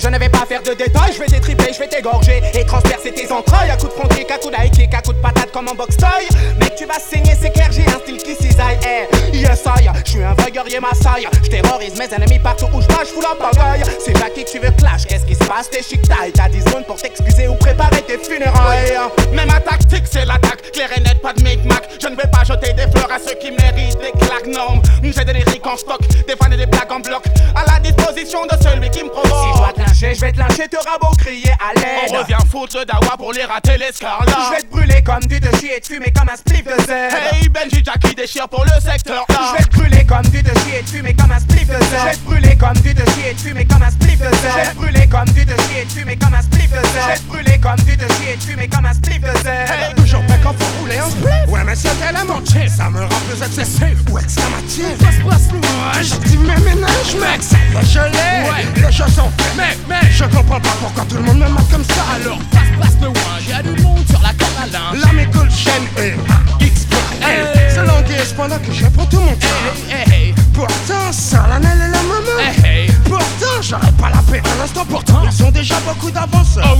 je 0.00 0.08
ne 0.08 0.18
vais 0.18 0.28
pas 0.28 0.46
faire 0.46 0.62
de 0.62 0.72
détails. 0.72 1.12
Je 1.14 1.18
vais 1.18 1.26
t'étripler, 1.26 1.72
je 1.72 1.78
vais 1.78 1.88
t'égorger 1.88 2.40
et 2.54 2.64
transpercer 2.64 3.12
tes 3.12 3.30
entrailles. 3.32 3.70
À 3.70 3.76
coup 3.76 3.86
de 3.86 3.92
front 3.92 4.08
kick, 4.08 4.30
à 4.30 4.38
coup 4.38 4.50
kick, 4.72 4.94
à 4.94 5.02
coup 5.02 5.12
de 5.12 5.18
patate 5.18 5.50
comme 5.52 5.68
en 5.68 5.74
box 5.74 5.96
toy. 5.96 6.28
Mec, 6.58 6.74
tu 6.76 6.86
vas 6.86 6.98
saigner, 6.98 7.34
c'est 7.40 7.50
clair, 7.50 7.68
j'ai 7.70 7.84
un 7.86 7.98
style 7.98 8.18
qui 8.18 8.34
cisaille. 8.34 8.78
Eh, 8.84 9.36
yes, 9.36 9.62
I, 9.66 9.88
je 10.04 10.10
suis 10.10 10.22
un 10.22 10.34
vrai 10.34 10.50
guerrier 10.50 10.80
Maasai. 10.80 11.26
Je 11.42 11.50
terrorise 11.50 11.98
mes 11.98 12.08
ennemis 12.14 12.38
partout 12.38 12.66
où 12.72 12.80
je 12.80 12.86
passe, 12.86 13.08
je 13.08 13.14
fous 13.14 13.22
la 13.22 13.34
pagaille. 13.34 13.82
C'est 14.04 14.16
Jackie 14.16 14.44
que 14.44 14.50
tu 14.50 14.58
veux 14.58 14.70
clash, 14.72 15.06
qu'est-ce 15.06 15.26
qui 15.26 15.34
se 15.34 15.44
passe? 15.44 15.68
T'es 15.70 15.82
chic 15.82 16.02
taille, 16.02 16.32
t'as 16.32 16.48
10 16.48 16.62
secondes 16.62 16.86
pour 16.86 16.96
t'excuser 16.96 17.48
ou 17.48 17.54
préparer 17.54 18.02
tes 18.02 18.18
funérailles. 18.18 18.94
Mais 19.32 19.46
ma 19.46 19.60
tactique 19.60 20.04
c'est 20.10 20.24
l'attaque, 20.24 20.72
clair 20.72 20.88
et 20.96 21.00
net, 21.00 21.20
pas 21.20 21.32
de 21.32 21.42
micmac 21.42 21.88
Je 22.00 22.08
ne 22.08 22.16
vais 22.16 22.28
pas 22.30 22.44
jeter 22.44 22.72
des 22.72 22.90
fleurs 22.90 23.10
à 23.12 23.18
ceux 23.18 23.34
qui 23.34 23.50
méritent 23.50 23.98
des 23.98 24.12
claques, 24.18 24.46
non 24.46 24.80
J'ai 25.02 25.24
des 25.24 25.32
lyriques 25.32 25.66
en 25.66 25.76
stock, 25.76 26.00
des 26.26 26.36
fans 26.36 26.50
et 26.50 26.56
des 26.56 26.66
blagues 26.66 26.92
en 26.92 27.00
bloc 27.00 27.22
À 27.54 27.64
la 27.72 27.80
disposition 27.80 28.46
de 28.46 28.56
celui 28.62 28.90
qui 28.90 29.04
me 29.04 29.10
Si 29.50 29.56
je 29.56 29.58
dois 29.58 29.72
te 29.72 29.80
lyncher, 29.80 30.14
je 30.14 30.20
vais 30.20 30.32
te 30.32 30.38
lyncher, 30.38 30.68
t'auras 30.68 30.98
beau 31.00 31.10
crier 31.18 31.52
à 31.58 31.74
l'aide. 31.74 32.10
On 32.10 32.18
revient 32.18 32.38
foutre 32.50 32.84
dawa 32.86 33.16
pour 33.16 33.32
les 33.32 33.44
rater 33.44 33.76
l'escarlat 33.78 34.26
Je 34.50 34.56
vais 34.56 34.62
te 34.62 34.70
brûler 34.70 35.02
comme 35.02 35.24
du 35.26 35.40
de 35.40 35.48
chier 35.56 35.76
et 35.76 35.80
te 35.80 35.88
fumer 35.88 36.12
comme 36.16 36.28
un 36.28 36.36
spliff 36.36 36.64
de 36.64 36.82
zèle. 36.84 37.10
Hey 37.32 37.48
Benji 37.48 37.82
Jackie 37.84 38.14
déchire 38.14 38.48
pour 38.48 38.64
le 38.64 38.80
secteur 38.80 39.24
là 39.28 39.52
Je 39.52 39.58
vais 39.58 39.68
te 39.68 39.76
brûler 39.76 40.04
comme 40.06 40.22
du 40.30 40.42
de 40.42 40.50
chier 40.60 40.78
et 40.80 40.82
te 40.82 40.90
fumer 40.90 41.14
comme 41.14 41.32
un 41.32 41.38
spliff 41.40 41.66
de 41.68 41.72
zèle. 41.72 41.98
Je 42.00 42.04
vais 42.06 42.16
te 42.16 42.24
brûler 42.24 42.56
comme 42.56 42.74
du 42.78 42.94
de 42.94 43.04
chier 43.10 43.30
et 43.30 43.34
te 43.34 43.40
fumer 43.40 43.64
comme 43.66 43.82
un 43.82 43.90
spliff 43.90 44.18
de 44.18 44.24
zèle. 44.24 44.50
Je 44.50 44.56
vais 44.56 44.70
te 44.70 44.74
brûler 44.76 45.06
comme 45.08 45.24
du 45.34 45.44
de 45.46 45.54
chier 45.62 45.82
et 45.82 45.86
te 45.86 45.92
fumer 45.92 46.16
comme 46.16 46.34
un 46.34 46.42
spliff 46.42 46.70
de 46.70 46.76
zèle. 46.76 47.02
Je 47.02 47.08
vais 47.08 47.18
te 47.18 47.24
brûler 47.24 47.58
comme 47.60 47.76
du 47.84 47.96
de 47.96 48.06
chier 48.14 48.32
et 48.32 48.36
te 48.36 48.44
fumer 48.44 48.68
comme 48.68 48.86
un 48.86 48.94
spliff 48.94 49.20
de 49.20 49.38
zèle. 49.42 49.68
Hey, 49.70 49.94
toujours 49.96 50.22
prêt 50.26 50.40
quand 50.42 50.54
faut 50.58 50.78
rouler 50.80 50.98
un 50.98 51.10
split 51.10 51.50
Ouais 51.52 51.64
mais 51.64 51.74
c'était 51.74 52.12
la 52.12 52.24
moitié, 52.24 52.68
ça 52.68 52.88
me 52.90 53.00
rend 53.00 53.20
plus 53.28 53.42
excessif 53.42 53.98
ou 54.10 54.18
exclamatif 54.18 54.96
Passe 54.98 55.16
passe 55.28 55.52
moi, 55.52 55.92
je 56.00 56.14
dis 56.28 56.38
mais 56.38 56.56
ménage 56.60 57.14
mec, 57.20 57.42
ça 57.42 57.56
va 57.72 57.82
geler 57.82 58.48
Ouais, 58.48 58.66
les 58.76 58.92
choses 58.92 59.12
sont 59.14 59.30
mec, 59.56 59.78
mec 59.88 60.10
Je 60.10 60.24
comprends 60.24 60.60
pas 60.60 60.74
pourquoi 60.80 61.04
tout 61.04 61.16
le 61.16 61.22
monde 61.22 61.38
me 61.38 61.48
marque 61.48 61.70
comme 61.70 61.84
ça 61.84 62.02
Alors 62.16 62.38
passe 62.50 62.62
passe 62.80 62.96
le 63.00 63.08
ouin, 63.08 63.38
y'a 63.48 63.62
du 63.62 63.82
monde 63.82 64.04
sur 64.08 64.20
la 64.20 64.32
corde 64.32 64.74
à 64.74 65.06
La 65.06 65.12
mécoule 65.12 65.50
chaîne 65.50 65.84
est 65.98 66.16
XXL. 66.60 67.70
C'est 67.74 67.84
language 67.86 68.34
pendant 68.36 68.58
que 68.58 68.72
je 68.72 68.86
prends 68.86 69.06
tout 69.06 69.20
mon 69.20 69.34
temps. 69.34 69.46
Hey, 69.90 70.12
hey, 70.12 70.34
Pourtant, 70.52 71.12
ça 71.12 71.46
la 71.48 71.56
et 71.58 71.78
la 71.78 72.02
maman. 72.02 72.38
hey, 72.64 72.86
hey 72.86 72.90
Pourtant, 73.04 73.60
j'aurais 73.62 73.92
pas 73.92 74.10
la 74.10 74.22
paix 74.30 74.42
à 74.44 74.58
l'instant. 74.60 74.84
Pourtant, 74.88 75.22
ils 75.30 75.44
ont 75.44 75.50
déjà 75.50 75.76
beaucoup 75.80 76.10
d'avance. 76.10 76.58
Oh, 76.62 76.78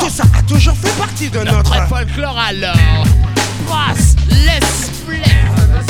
Tout 0.00 0.10
ça 0.10 0.24
a 0.38 0.42
toujours 0.42 0.76
fait 0.76 0.96
partie 0.98 1.28
de 1.30 1.40
notre. 1.40 1.74
Folklore 1.88 2.38
alors 2.38 2.76
Brasse 3.66 4.16
l'esprit 4.30 5.22
Passe 5.74 5.86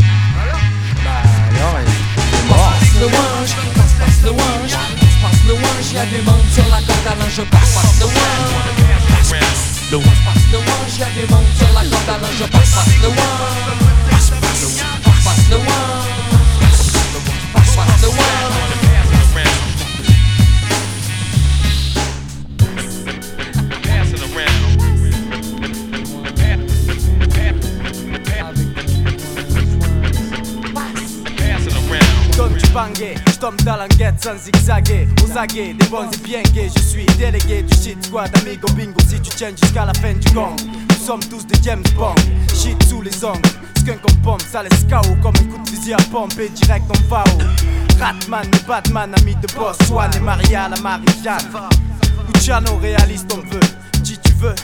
le 3.00 3.06
wange, 3.06 3.54
passe, 3.74 3.94
passe 3.98 4.22
le 4.24 4.30
wange, 4.30 4.72
passe, 4.72 5.16
passe 5.22 5.42
le 5.46 5.54
wange, 5.54 5.92
y'a 5.92 6.06
du 6.06 6.22
monde 6.22 6.44
sur 6.52 6.64
la 6.64 6.80
corde 6.80 7.06
à 7.06 7.14
linge, 7.16 7.42
passe, 7.50 7.74
passe 7.74 8.00
le 8.00 8.06
wange. 8.06 8.52
Passe, 9.08 9.30
passe 9.30 9.90
le 9.90 9.96
wange, 9.98 10.20
passe 10.24 10.44
le 10.52 10.58
wange, 10.58 10.98
y'a 10.98 11.08
du 11.10 11.32
monde 11.32 11.46
sur 11.56 11.72
la 11.74 11.82
corde 11.82 12.08
à 12.08 12.18
passe, 12.48 12.70
passe 12.70 12.96
le 13.02 13.08
wange. 13.08 13.56
Passe, 14.10 14.30
passe 14.30 14.64
passe, 15.04 15.24
passe 15.24 15.48
le 15.50 15.56
wange. 15.56 16.06
Passe, 17.52 17.76
passe 17.76 18.02
le 18.02 18.08
wange. 18.08 18.85
Je 32.76 33.38
tombe 33.38 33.56
dans 33.62 33.76
l'enquête 33.76 34.22
sans 34.22 34.36
zigzaguer. 34.36 35.08
Aux 35.24 35.38
aguets, 35.38 35.72
des 35.72 35.86
bons 35.86 36.10
et 36.12 36.16
bien 36.18 36.42
gays. 36.52 36.68
Je 36.76 36.82
suis 36.82 37.06
délégué 37.18 37.62
du 37.62 37.74
shit 37.74 38.04
squad. 38.04 38.30
Amigo 38.36 38.68
bingo 38.74 38.98
si 39.08 39.18
tu 39.18 39.30
tiens 39.34 39.48
jusqu'à 39.48 39.86
la 39.86 39.94
fin 39.94 40.12
du 40.12 40.28
gong. 40.34 40.54
Nous 40.90 41.06
sommes 41.06 41.24
tous 41.24 41.46
des 41.46 41.56
James 41.62 41.82
Bond. 41.96 42.14
Shit 42.54 42.82
sous 42.82 43.00
les 43.00 43.24
ongles. 43.24 43.40
Skunk 43.78 44.00
en 44.04 44.14
pompe, 44.22 44.42
ça 44.42 44.62
laisse 44.62 44.84
KO 44.90 45.16
Comme 45.22 45.32
un 45.36 45.44
coup 45.50 45.62
de 45.64 45.70
fusil 45.70 45.94
à 45.94 45.96
pompe 46.12 46.38
et 46.38 46.50
direct 46.50 46.84
va 47.08 47.24
au 47.24 47.98
Ratman, 47.98 48.46
le 48.52 48.68
Batman, 48.68 49.14
ami 49.16 49.34
de 49.36 49.46
boss. 49.54 49.78
Swan 49.86 50.10
et 50.14 50.20
Maria, 50.20 50.68
la 50.68 50.78
Marie-Jeanne 50.78 51.50
Luciano, 52.34 52.76
réaliste 52.76 53.32
on 53.32 53.54
veut 53.54 53.60
Si 54.04 54.18
tu 54.18 54.32
veux 54.34 54.54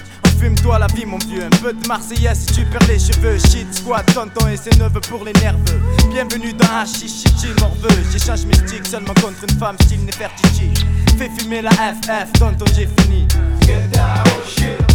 Fume-toi 0.42 0.76
la 0.80 0.88
vie 0.88 1.06
mon 1.06 1.18
vieux, 1.18 1.44
un 1.44 1.50
peu 1.50 1.72
de 1.72 1.86
Marseillaise 1.86 2.40
si 2.40 2.46
tu 2.46 2.64
perds 2.64 2.88
les 2.88 2.98
cheveux. 2.98 3.38
Shit 3.38 3.72
squad, 3.72 4.04
tonton 4.12 4.48
et 4.48 4.56
ses 4.56 4.76
neveux 4.76 5.00
pour 5.08 5.24
les 5.24 5.32
nerveux. 5.34 5.80
Bienvenue 6.10 6.52
dans 6.52 6.66
Hashish, 6.66 7.22
chichi 7.22 7.52
morveux 7.60 7.88
J'échange 8.10 8.40
sticks 8.40 8.88
seulement 8.88 9.14
contre 9.14 9.44
une 9.48 9.56
femme 9.56 9.76
style 9.82 10.04
Nefertiti 10.04 10.72
Fais 11.16 11.30
fumer 11.38 11.62
la 11.62 11.70
FF, 11.70 12.32
tonton 12.40 12.64
j'ai 12.74 12.88
fini 12.98 13.28
Get 13.60 13.86
down, 13.92 14.24
shit 14.44 14.91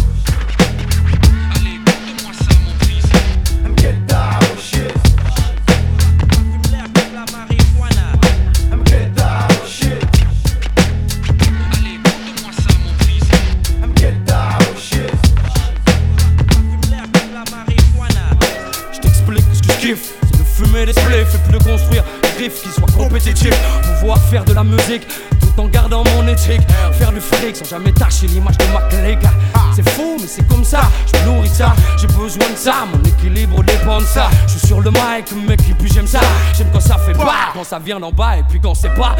sans 27.58 27.64
jamais 27.64 27.92
tâcher 27.92 28.26
l'image 28.28 28.56
de 28.58 28.64
ma 28.72 28.80
clique 28.82 29.28
C'est 29.74 29.88
fou 29.90 30.16
mais 30.20 30.26
c'est 30.26 30.46
comme 30.46 30.64
ça, 30.64 30.82
je 31.06 31.18
me 31.18 31.26
nourris 31.26 31.48
de 31.48 31.54
ça 31.54 31.74
J'ai 31.96 32.06
besoin 32.06 32.50
de 32.50 32.56
ça, 32.56 32.86
mon 32.92 33.02
équilibre 33.02 33.62
dépend 33.64 33.98
de 33.98 34.04
ça. 34.04 34.28
Je 34.46 34.52
suis 34.58 34.66
sur 34.68 34.80
le 34.80 34.90
mic 34.90 35.32
mec 35.46 35.60
et 35.68 35.74
puis 35.74 35.90
j'aime 35.92 36.06
ça. 36.06 36.20
J'aime 36.56 36.68
quand 36.72 36.80
ça 36.80 36.96
fait 36.98 37.12
pas, 37.12 37.50
quand 37.52 37.64
ça 37.64 37.78
vient 37.78 37.98
d'en 37.98 38.12
bas 38.12 38.38
et 38.38 38.42
puis 38.48 38.60
quand 38.60 38.74
c'est 38.74 38.94
pas. 38.94 39.16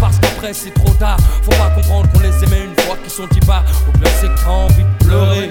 Parce 0.00 0.18
qu'après 0.18 0.52
c'est 0.52 0.72
trop 0.74 0.92
tard. 0.94 1.18
Faut 1.42 1.50
pas 1.50 1.70
comprendre 1.70 2.10
qu'on 2.12 2.20
les 2.20 2.44
aimait 2.44 2.64
une 2.64 2.84
fois 2.84 2.96
qu'ils 2.96 3.10
sont 3.10 3.28
y 3.30 3.40
pas. 3.40 3.62
Au 3.88 3.98
pire 3.98 4.10
c'est 4.20 4.28
que 4.28 4.40
t'as 4.40 4.50
envie 4.50 4.82
de 4.82 5.04
pleurer. 5.04 5.50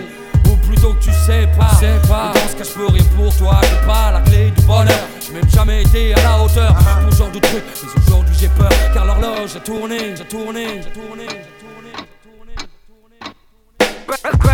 Ou 0.50 0.56
plutôt 0.68 0.94
que 0.94 1.04
tu 1.04 1.12
sais 1.12 1.48
pas, 1.58 1.70
sais 1.76 2.00
pas. 2.08 2.32
Dans 2.34 2.50
ce 2.50 2.56
cas 2.56 2.64
je 2.64 2.70
peux 2.72 2.88
rien 2.88 3.04
pour 3.16 3.36
toi. 3.36 3.60
J'ai 3.64 3.88
pas 3.88 4.12
la 4.12 4.22
clé 4.22 4.52
du 4.52 4.64
bonheur. 4.64 5.08
J'ai 5.26 5.34
même 5.34 5.50
jamais 5.50 5.84
été 5.84 6.14
à 6.14 6.24
la 6.24 6.44
hauteur 6.44 6.74
Pour 6.74 7.12
ce 7.12 7.18
genre 7.18 7.32
de 7.32 7.40
truc 7.40 7.64
Mais 7.84 8.02
aujourd'hui 8.08 8.36
j'ai 8.40 8.50
peur. 8.50 8.70
Car 8.94 9.06
l'horloge 9.06 9.56
a 9.56 9.60
tourné 9.60 10.16
J'ai 10.16 10.26
tourné 10.26 10.82
J'ai 10.82 10.92
tourné 10.92 11.26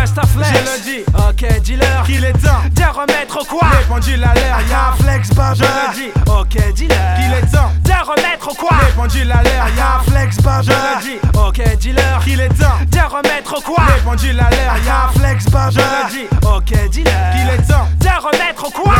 Je 0.06 0.10
le 0.10 0.84
dis, 0.84 1.04
ok, 1.14 1.62
dealer, 1.62 2.02
qu'il 2.04 2.24
est 2.24 2.32
temps. 2.32 2.60
De 2.72 2.82
remettre 2.82 3.38
quoi? 3.48 3.68
Les 3.78 3.86
pendules 3.86 4.22
à 4.22 4.34
y'a 4.68 4.88
un 4.90 5.02
flex 5.02 5.30
Je 5.30 5.62
le 5.62 5.94
dis, 5.94 6.12
ok 6.26 6.74
dealer, 6.74 7.14
qu'il 7.16 7.32
est 7.32 7.50
temps. 7.50 7.72
De 7.84 8.06
remettre 8.06 8.48
quoi? 8.56 8.76
Les 8.86 8.92
pendules 8.92 9.32
à 9.32 9.42
l'air, 9.42 9.66
y'a 9.76 9.96
un 9.96 10.10
flex 10.10 10.36
Je 10.36 10.70
le 10.70 11.02
dis, 11.02 11.18
ok 11.38 11.78
dealer, 11.78 12.20
qu'il 12.22 12.40
est 12.40 12.48
temps. 12.48 12.78
De 12.86 12.98
remettre 12.98 13.62
quoi? 13.62 13.84
Les 13.96 14.02
pendules 14.02 14.40
à 14.40 14.50
l'air, 14.50 14.74
y'a 14.84 15.04
un 15.04 15.18
flex 15.18 15.44
Je 15.70 15.78
le 15.78 16.10
dis, 16.10 16.26
ok 16.46 16.90
dealer, 16.90 17.12
qu'il 17.32 17.48
est 17.48 17.66
temps. 17.66 17.88
De 18.00 18.08
remettre 18.22 18.70
quoi? 18.72 18.92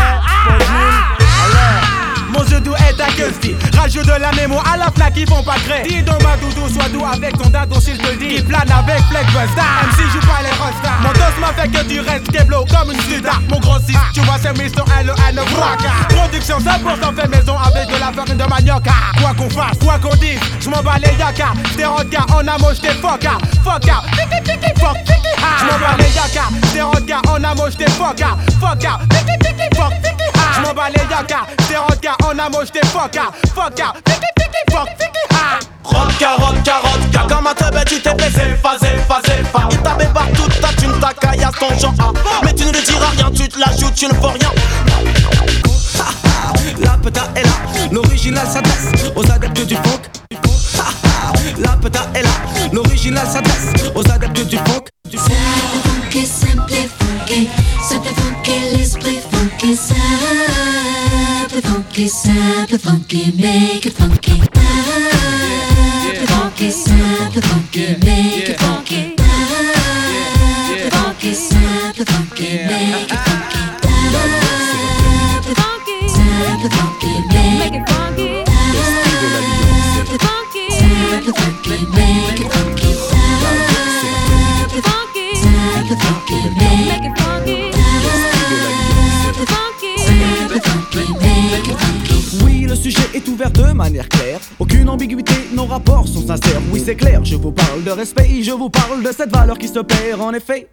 Mon 2.33 2.45
jeu 2.47 2.61
doux 2.61 2.75
est 2.75 3.01
à 3.01 3.11
Gusty 3.13 3.55
Rageux 3.77 4.03
de 4.03 4.21
la 4.21 4.33
mémo 4.33 4.57
à 4.73 4.77
la 4.77 4.91
plaque 4.91 5.15
qui 5.15 5.25
font 5.27 5.43
pas 5.43 5.57
gré. 5.67 5.83
Dis 5.89 6.03
donc 6.03 6.23
ma 6.23 6.37
doudou, 6.37 6.69
sois 6.69 6.89
doux 6.89 7.05
avec 7.05 7.37
ton 7.39 7.49
dado 7.49 7.81
s'il 7.81 7.99
te 7.99 8.15
dit. 8.17 8.37
Qui 8.37 8.43
plane 8.43 8.71
avec 8.71 9.03
Fleck 9.11 9.27
Busta 9.27 9.63
MC 9.87 10.11
joue 10.13 10.21
pas 10.21 10.43
les 10.43 10.51
rostas 10.59 10.99
Mon 11.03 11.13
dos 11.13 11.41
m'a 11.41 11.53
fait 11.53 11.69
que 11.69 11.85
tu 11.89 12.01
restes 12.01 12.31
keblo 12.31 12.65
comme 12.67 12.93
une 12.93 13.01
suda. 13.03 13.33
Mon 13.49 13.61
gros 13.61 13.79
6, 13.79 13.97
tu 14.15 14.21
vois 14.21 14.37
c'est 14.41 14.57
mission 14.59 14.85
L-E-N 15.01 15.41
Braca 15.55 15.91
Production 16.09 16.59
100% 16.59 17.15
fait 17.15 17.29
maison 17.29 17.57
avec 17.59 17.89
de 17.89 18.01
la 18.01 18.13
farine 18.13 18.37
de 18.37 18.45
manioc 18.45 18.85
Quoi 19.21 19.33
qu'on 19.35 19.51
fasse, 19.51 19.79
quoi 19.79 19.99
qu'on 19.99 20.15
dise, 20.17 20.39
je 20.61 20.69
m'en 20.69 20.83
bats 20.83 20.97
les 20.99 21.17
yaka. 21.19 21.53
T'es 21.77 21.83
gars, 21.83 22.27
on 22.35 22.47
a 22.47 22.59
moche 22.59 22.81
tes 22.81 22.89
foca. 22.95 23.39
Foca, 23.63 24.03
fuck. 24.79 24.97
Tiki 25.05 25.33
ha 25.39 25.59
Je 25.59 25.65
m'en 25.65 25.79
bats 25.79 25.97
les 25.99 26.11
yaka, 26.15 26.49
t'es 26.73 27.07
gars, 27.07 27.23
on 27.29 27.43
a 27.43 27.55
moche 27.55 27.77
tes 27.77 27.91
foca. 27.91 28.37
Foca, 28.61 28.99
fuck. 29.75 29.93
Tiki 30.03 30.29
ha 30.35 30.53
Je 30.57 30.61
m'en 30.63 30.75
bats 30.75 30.91
les 30.91 31.11
yaka, 31.11 31.47
t'es 31.89 32.07
gars, 32.07 32.17
on 32.25 32.39
a 32.39 32.49
moche 32.49 32.71
tes 32.73 32.87
foca 32.87 33.31
Foca, 33.55 33.93
ha 35.31 35.59
Rodka, 35.85 36.37
rodka, 36.37 36.81
rodka, 36.83 37.35
comme 37.35 37.47
un 37.47 37.55
teubé 37.55 37.85
tu 37.87 38.01
t'es 38.01 38.15
baisé, 38.15 38.57
phasé, 38.63 38.89
phasé, 39.09 39.45
phasé 39.53 39.67
Il 39.71 39.79
t'avait 39.79 40.07
partout 40.07 40.49
ta 40.61 40.69
thune, 40.69 40.99
ta 40.99 41.13
caillasse, 41.13 41.55
ton 41.59 41.79
genre. 41.79 42.15
Mais 42.43 42.55
tu 42.55 42.65
ne 42.65 42.73
lui 42.73 42.83
diras 42.83 43.11
rien, 43.11 43.31
tu 43.31 43.49
te 43.49 43.59
la 43.59 43.67
joues, 43.77 43.91
tu 43.95 44.07
ne 44.07 44.13
peux 44.13 44.27
rien. 44.27 44.51
La 46.81 46.97
peta 46.99 47.29
est 47.37 47.43
là, 47.43 47.89
l'original 47.93 48.47
s'adresse 48.47 49.11
aux 49.15 49.31
adeptes 49.31 49.67
du 49.67 49.75
funk. 49.75 50.03
La 51.59 51.77
peta 51.77 52.07
est 52.15 52.23
là, 52.23 52.31
l'original 52.73 53.27
s'adresse 53.27 53.91
aux 53.95 54.11
adeptes 54.11 54.47
du 54.47 54.57
funk. 54.57 54.94
Funky, 61.95 62.09
simple 62.09 62.79
funky, 62.79 63.33
make 63.41 63.87
it 63.87 63.93
funky. 63.93 64.33
Simple 66.03 66.27
funky, 66.27 66.71
simple 66.71 67.43
funky, 67.43 67.97
make 68.05 68.49
it 68.49 68.59
funky. 68.59 69.15
Simple 70.67 70.91
funky, 70.91 71.35
simple 71.35 72.05
funky, 72.05 72.67
make 72.67 73.13
it 73.13 73.19
funky. 73.25 73.61
Simple 75.39 75.55
funky, 75.55 75.99
funky, 76.75 77.13
make 77.31 77.75
it 77.75 77.89
funky. 77.89 78.45
Simple 79.95 80.19
funky, 80.27 80.67
funky, 81.33 81.77
make 81.95 82.41
it 82.41 82.53
funky. 82.53 82.91
Funky, 84.83 85.29
funky, 86.03 86.39
make 86.43 86.57
it 86.57 86.64
sujet 92.91 93.09
est 93.15 93.27
ouvert 93.29 93.51
de 93.51 93.73
manière 93.73 94.07
claire. 94.11 94.39
Aucune 94.59 94.91
ambiguïté, 94.91 95.33
nos 95.55 95.65
rapports 95.65 96.07
sont 96.07 96.27
sincères. 96.27 96.61
Oui, 96.71 96.83
c'est 96.85 96.97
clair, 96.97 97.25
je 97.25 97.35
vous 97.37 97.51
parle 97.51 97.83
de 97.83 97.91
respect, 97.91 98.43
je 98.43 98.51
vous 98.51 98.69
parle 98.69 99.03
de 99.03 99.11
cette 99.11 99.35
valeur 99.35 99.57
qui 99.57 99.69
se 99.69 99.79
perd 99.79 100.21
en 100.21 100.35
effet. 100.35 100.69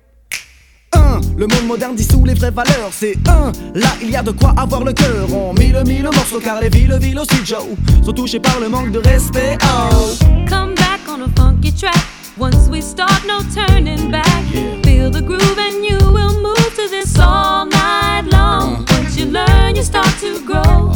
1. 0.91 1.21
Le 1.37 1.47
monde 1.47 1.67
moderne 1.67 1.95
dissout 1.95 2.25
les 2.25 2.33
vraies 2.33 2.51
valeurs, 2.51 2.91
c'est 2.91 3.15
1. 3.25 3.53
Là, 3.75 3.87
il 4.01 4.09
y 4.09 4.17
a 4.17 4.23
de 4.23 4.31
quoi 4.31 4.53
avoir 4.57 4.83
le 4.83 4.91
cœur. 4.91 5.33
On 5.33 5.53
mille 5.53 5.81
mille 5.87 6.03
morceaux 6.03 6.41
car 6.41 6.59
les 6.59 6.67
villes, 6.67 6.97
villes 6.99 7.17
aussi, 7.17 7.45
Joe, 7.45 7.63
sont 8.03 8.11
touchés 8.11 8.41
par 8.41 8.59
le 8.59 8.67
manque 8.67 8.91
de 8.91 8.99
respect. 8.99 9.57
Oh. 9.63 10.13
Come 10.49 10.75
back 10.75 10.99
on 11.07 11.21
a 11.21 11.29
funky 11.37 11.71
track. 11.71 11.95
Once 12.37 12.67
we 12.69 12.81
start, 12.81 13.23
no 13.25 13.39
turning 13.55 14.11
back. 14.11 14.43
Feel 14.83 15.09
the 15.09 15.21
groove 15.21 15.57
and 15.57 15.81
you 15.81 15.97
will 16.11 16.41
move 16.41 16.75
to 16.75 16.89
this 16.89 17.17
all 17.17 17.65
night 17.67 18.25
long. 18.33 18.85
Once 18.89 19.17
you 19.17 19.27
learn, 19.27 19.77
you 19.77 19.83
start 19.83 20.13
to 20.19 20.45
grow. 20.45 20.91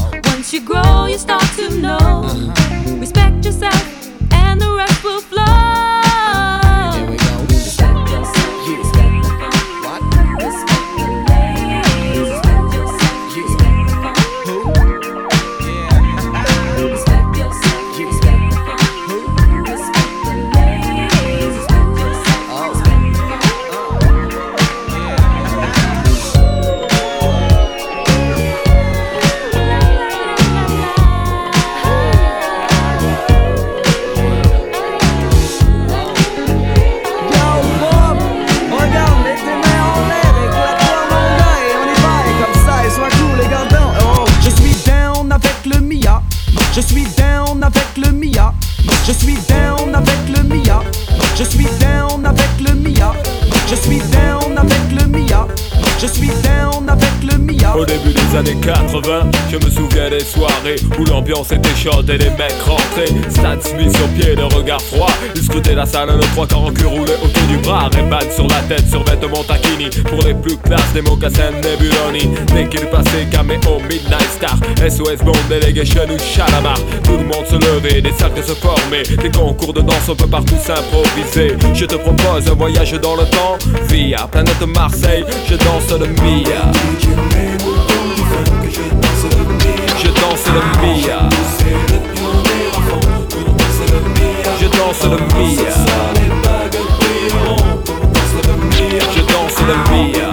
Once 0.45 0.53
you 0.53 0.61
grow, 0.61 1.07
you 1.07 1.17
start 1.17 1.41
to 1.55 1.75
know. 1.81 1.97
Uh-huh. 1.97 2.97
Respect 2.99 3.43
yourself, 3.43 4.11
and 4.31 4.61
the 4.61 4.71
rest 4.77 5.03
will 5.03 5.19
flow. 5.19 5.94
Et 62.09 62.17
les 62.17 62.29
mecs 62.31 62.61
rentraient. 62.65 63.13
Stan 63.29 63.59
Smith 63.61 63.95
sur 63.95 64.07
pied, 64.09 64.35
le 64.35 64.45
regard 64.45 64.81
froid. 64.81 65.11
Ils 65.35 65.43
scrutaient 65.43 65.75
la 65.75 65.85
salle, 65.85 66.09
nos 66.15 66.21
trois 66.33 66.47
quarts 66.47 66.63
en 66.63 66.71
cul 66.71 66.85
roulé 66.85 67.13
autour 67.23 67.43
du 67.47 67.57
bras. 67.57 67.89
Ray-Ban 67.93 68.31
sur 68.33 68.47
la 68.47 68.61
tête, 68.61 68.87
sur 68.89 69.03
vêtements 69.03 69.43
taquini. 69.43 69.89
Pour 70.09 70.21
les 70.23 70.33
plus 70.33 70.57
classes, 70.57 70.93
des 70.93 71.01
mocassins 71.01 71.51
Nebuloni. 71.51 72.35
Dès 72.53 72.67
qu'il 72.67 72.87
passait, 72.87 73.25
caméo, 73.31 73.79
Midnight 73.89 74.29
Star. 74.35 74.57
SOS 74.77 75.23
Bond, 75.23 75.33
Delegation 75.49 76.03
ou 76.09 76.17
Chalamar. 76.19 76.77
Tout 77.03 77.17
le 77.17 77.23
monde 77.23 77.45
se 77.49 77.55
levait, 77.55 78.01
des 78.01 78.13
cercles 78.13 78.43
se 78.43 78.53
formaient. 78.53 79.03
Des 79.03 79.31
concours 79.31 79.73
de 79.73 79.81
danse, 79.81 80.09
on 80.09 80.15
peut 80.15 80.27
partout 80.27 80.57
s'improviser. 80.61 81.55
Je 81.73 81.85
te 81.85 81.95
propose 81.95 82.49
un 82.49 82.55
voyage 82.55 82.93
dans 82.93 83.15
le 83.15 83.25
temps. 83.25 83.57
Via 83.89 84.27
planète 84.31 84.61
Marseille, 84.67 85.25
je 85.49 85.55
danse 85.55 85.91
le 85.99 86.07
Mia. 86.07 86.71
Je 90.01 90.07
danse 90.07 90.45
le 90.47 90.61
Mia. 90.81 91.29
Danse 94.85 95.03
le 95.03 95.17
Mia. 95.17 95.71
Je 99.15 99.21
danse 99.21 99.59
le 99.67 99.75
Mia. 99.91 100.29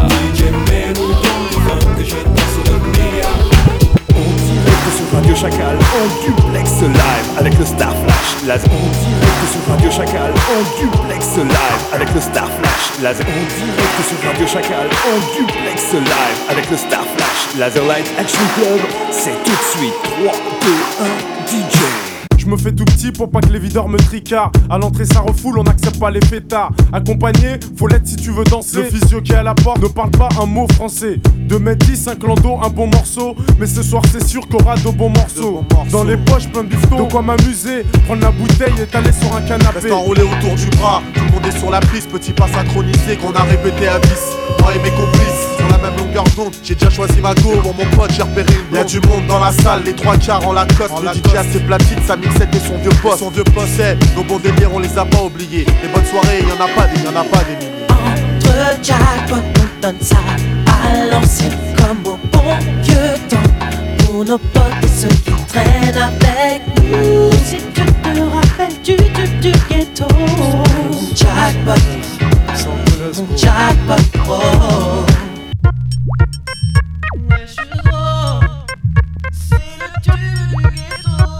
Radio 5.13 5.35
Chacal 5.35 5.77
en 5.77 6.07
duplex 6.25 6.71
live 6.83 7.39
avec 7.39 7.59
le 7.59 7.65
Star 7.65 7.93
Flash 7.93 8.47
Laser. 8.47 8.71
En 8.71 8.89
direct 8.89 9.53
sur 9.53 9.73
Radio 9.73 9.91
Chacal 9.91 10.33
en 10.33 10.63
duplex 10.81 11.37
live 11.37 11.83
avec 11.93 12.15
le 12.15 12.21
Star 12.21 12.49
Flash 12.49 13.03
Laser. 13.03 13.27
En 13.27 13.45
direct 13.57 13.99
sur 14.09 14.29
Radio 14.29 14.47
Chacal 14.47 14.89
en 15.07 15.37
duplex 15.37 15.93
live 15.93 16.39
avec 16.49 16.71
le 16.71 16.77
Star 16.77 17.05
Flash 17.17 17.59
Laser 17.59 17.85
Light 17.87 18.07
Action 18.19 18.45
Club. 18.57 18.81
C'est 19.11 19.43
tout 19.45 19.51
de 19.51 19.79
suite 19.79 19.95
3, 20.03 20.33
2, 20.61 20.69
1, 21.01 21.69
DJ. 21.69 22.02
Je 22.53 22.57
me 22.59 22.61
fais 22.61 22.73
tout 22.73 22.85
petit 22.85 23.13
pour 23.13 23.31
pas 23.31 23.41
que 23.41 23.49
les 23.49 23.59
videurs 23.59 23.89
me 23.89 23.97
tricardent. 23.97 24.55
À 24.69 24.77
l'entrée, 24.77 25.07
ça 25.07 25.21
refoule, 25.21 25.59
on 25.59 25.63
n'accepte 25.63 25.99
pas 25.99 26.11
les 26.11 26.21
fêtards. 26.21 26.71
Accompagné, 26.93 27.59
faut 27.79 27.87
l'être 27.87 28.07
si 28.07 28.17
tu 28.17 28.31
veux 28.31 28.45
danser. 28.45 28.83
Le 28.83 28.85
physio 28.91 29.23
qui 29.23 29.33
est 29.33 29.37
à 29.37 29.43
la 29.43 29.55
porte 29.55 29.81
ne 29.81 29.89
parle 29.89 30.11
pas 30.11 30.29
un 30.39 30.45
mot 30.45 30.67
français. 30.75 31.19
2 31.49 31.59
mètres 31.59 31.87
10, 31.87 32.09
un 32.09 32.17
clando, 32.17 32.59
un 32.63 32.69
bon 32.69 32.89
morceau. 32.89 33.35
Mais 33.59 33.65
ce 33.65 33.83
soir, 33.83 34.03
c'est 34.13 34.23
sûr 34.29 34.43
y 34.53 34.55
aura 34.55 34.77
de 34.77 34.91
bons 34.91 35.09
morceaux. 35.09 35.65
Dans 35.91 36.05
les 36.05 36.19
poches, 36.19 36.47
plein 36.49 36.65
de 36.65 36.69
bifton. 36.69 37.07
De 37.07 37.11
quoi 37.11 37.23
m'amuser, 37.23 37.85
prendre 38.05 38.21
la 38.21 38.31
bouteille 38.31 38.83
et 38.83 38.87
t'aller 38.87 39.13
sur 39.13 39.35
un 39.35 39.41
canapé. 39.41 39.79
Reste 39.81 39.93
enroulé 39.93 40.21
autour 40.21 40.55
du 40.55 40.67
bras, 40.77 41.01
tout 41.15 41.25
le 41.25 41.33
monde 41.33 41.47
est 41.47 41.59
sur 41.59 41.71
la 41.71 41.81
piste, 41.81 42.11
petit 42.11 42.33
pas 42.33 42.49
synchronisé 42.49 43.17
qu'on 43.17 43.33
a 43.33 43.45
répété 43.45 43.89
à 43.89 43.99
10. 43.99 44.11
Moi 44.61 44.75
et 44.75 44.79
mes 44.81 44.91
complices, 44.91 45.32
la 46.15 46.23
d'onde, 46.37 46.55
j'ai 46.63 46.75
déjà 46.75 46.91
choisi 46.91 47.21
ma 47.21 47.35
go, 47.35 47.61
bon 47.63 47.75
mon 47.77 47.97
pote 47.97 48.13
j'ai 48.15 48.23
repéré 48.23 48.53
une 48.71 48.77
Y'a 48.77 48.85
du 48.85 49.01
monde 49.01 49.27
dans 49.27 49.39
la 49.41 49.53
salle, 49.53 49.83
les 49.85 49.95
trois 49.95 50.17
quarts 50.17 50.47
en 50.47 50.53
Lacoste, 50.53 50.93
le 51.03 51.09
DJ 51.09 51.37
a 51.37 51.45
ses 51.45 51.61
platines, 51.61 52.03
sa 52.07 52.17
mixette 52.17 52.55
et 52.55 52.59
son 52.61 52.77
vieux 52.79 52.91
poste. 53.03 53.19
Son 53.21 53.31
vieux 53.31 53.45
poste, 53.45 53.73
c'est 53.77 53.97
nos 54.17 54.23
bons 54.25 54.39
délires, 54.39 54.71
on 54.73 54.79
les 54.79 54.99
a 54.99 55.05
pas 55.05 55.23
oubliés. 55.23 55.67
Les 55.83 55.89
bonnes 55.89 56.05
soirées, 56.05 56.43
y'en 56.43 56.65
a 56.65 56.69
pas 56.69 56.87
des, 56.89 57.01
y'en 57.03 57.17
a 57.19 57.25
pas 57.25 57.45
des 57.45 57.57
milliers. 57.57 57.87
Entre 57.89 58.83
jackpot, 58.83 59.43
donne 59.81 60.01
ça 60.01 60.17
à 60.67 61.07
l'ancienne 61.11 61.59
comme 61.77 62.13
au 62.13 62.19
bon 62.33 62.57
vieux 62.83 63.19
temps. 63.29 64.07
Pour 64.07 64.25
nos 64.25 64.39
potes 64.39 64.63
et 64.83 64.89
ceux 64.89 65.09
qui 65.09 65.33
traînent 65.49 65.97
avec 65.97 66.63
nous. 66.91 67.31
Si 67.45 67.57
tu 67.75 67.85
te 67.85 68.21
rappelles 68.21 68.83
du, 68.83 68.97
du, 68.97 69.51
du 69.51 69.53
ghetto. 69.69 70.07
Mon 70.39 70.65
jackpot, 71.15 71.81
mon 76.13 77.29
jackpot, 77.47 77.93
oh. 77.93 78.41
Oh 81.19 81.32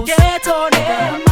ghetto, 0.00 0.68
yeah, 0.72 1.31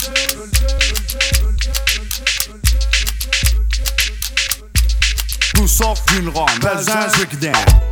soft 5.81 6.07
funeral, 6.11 6.45
that's 6.61 6.83
Zion's 6.83 7.17
Ricky 7.19 7.37
Dan. 7.37 7.90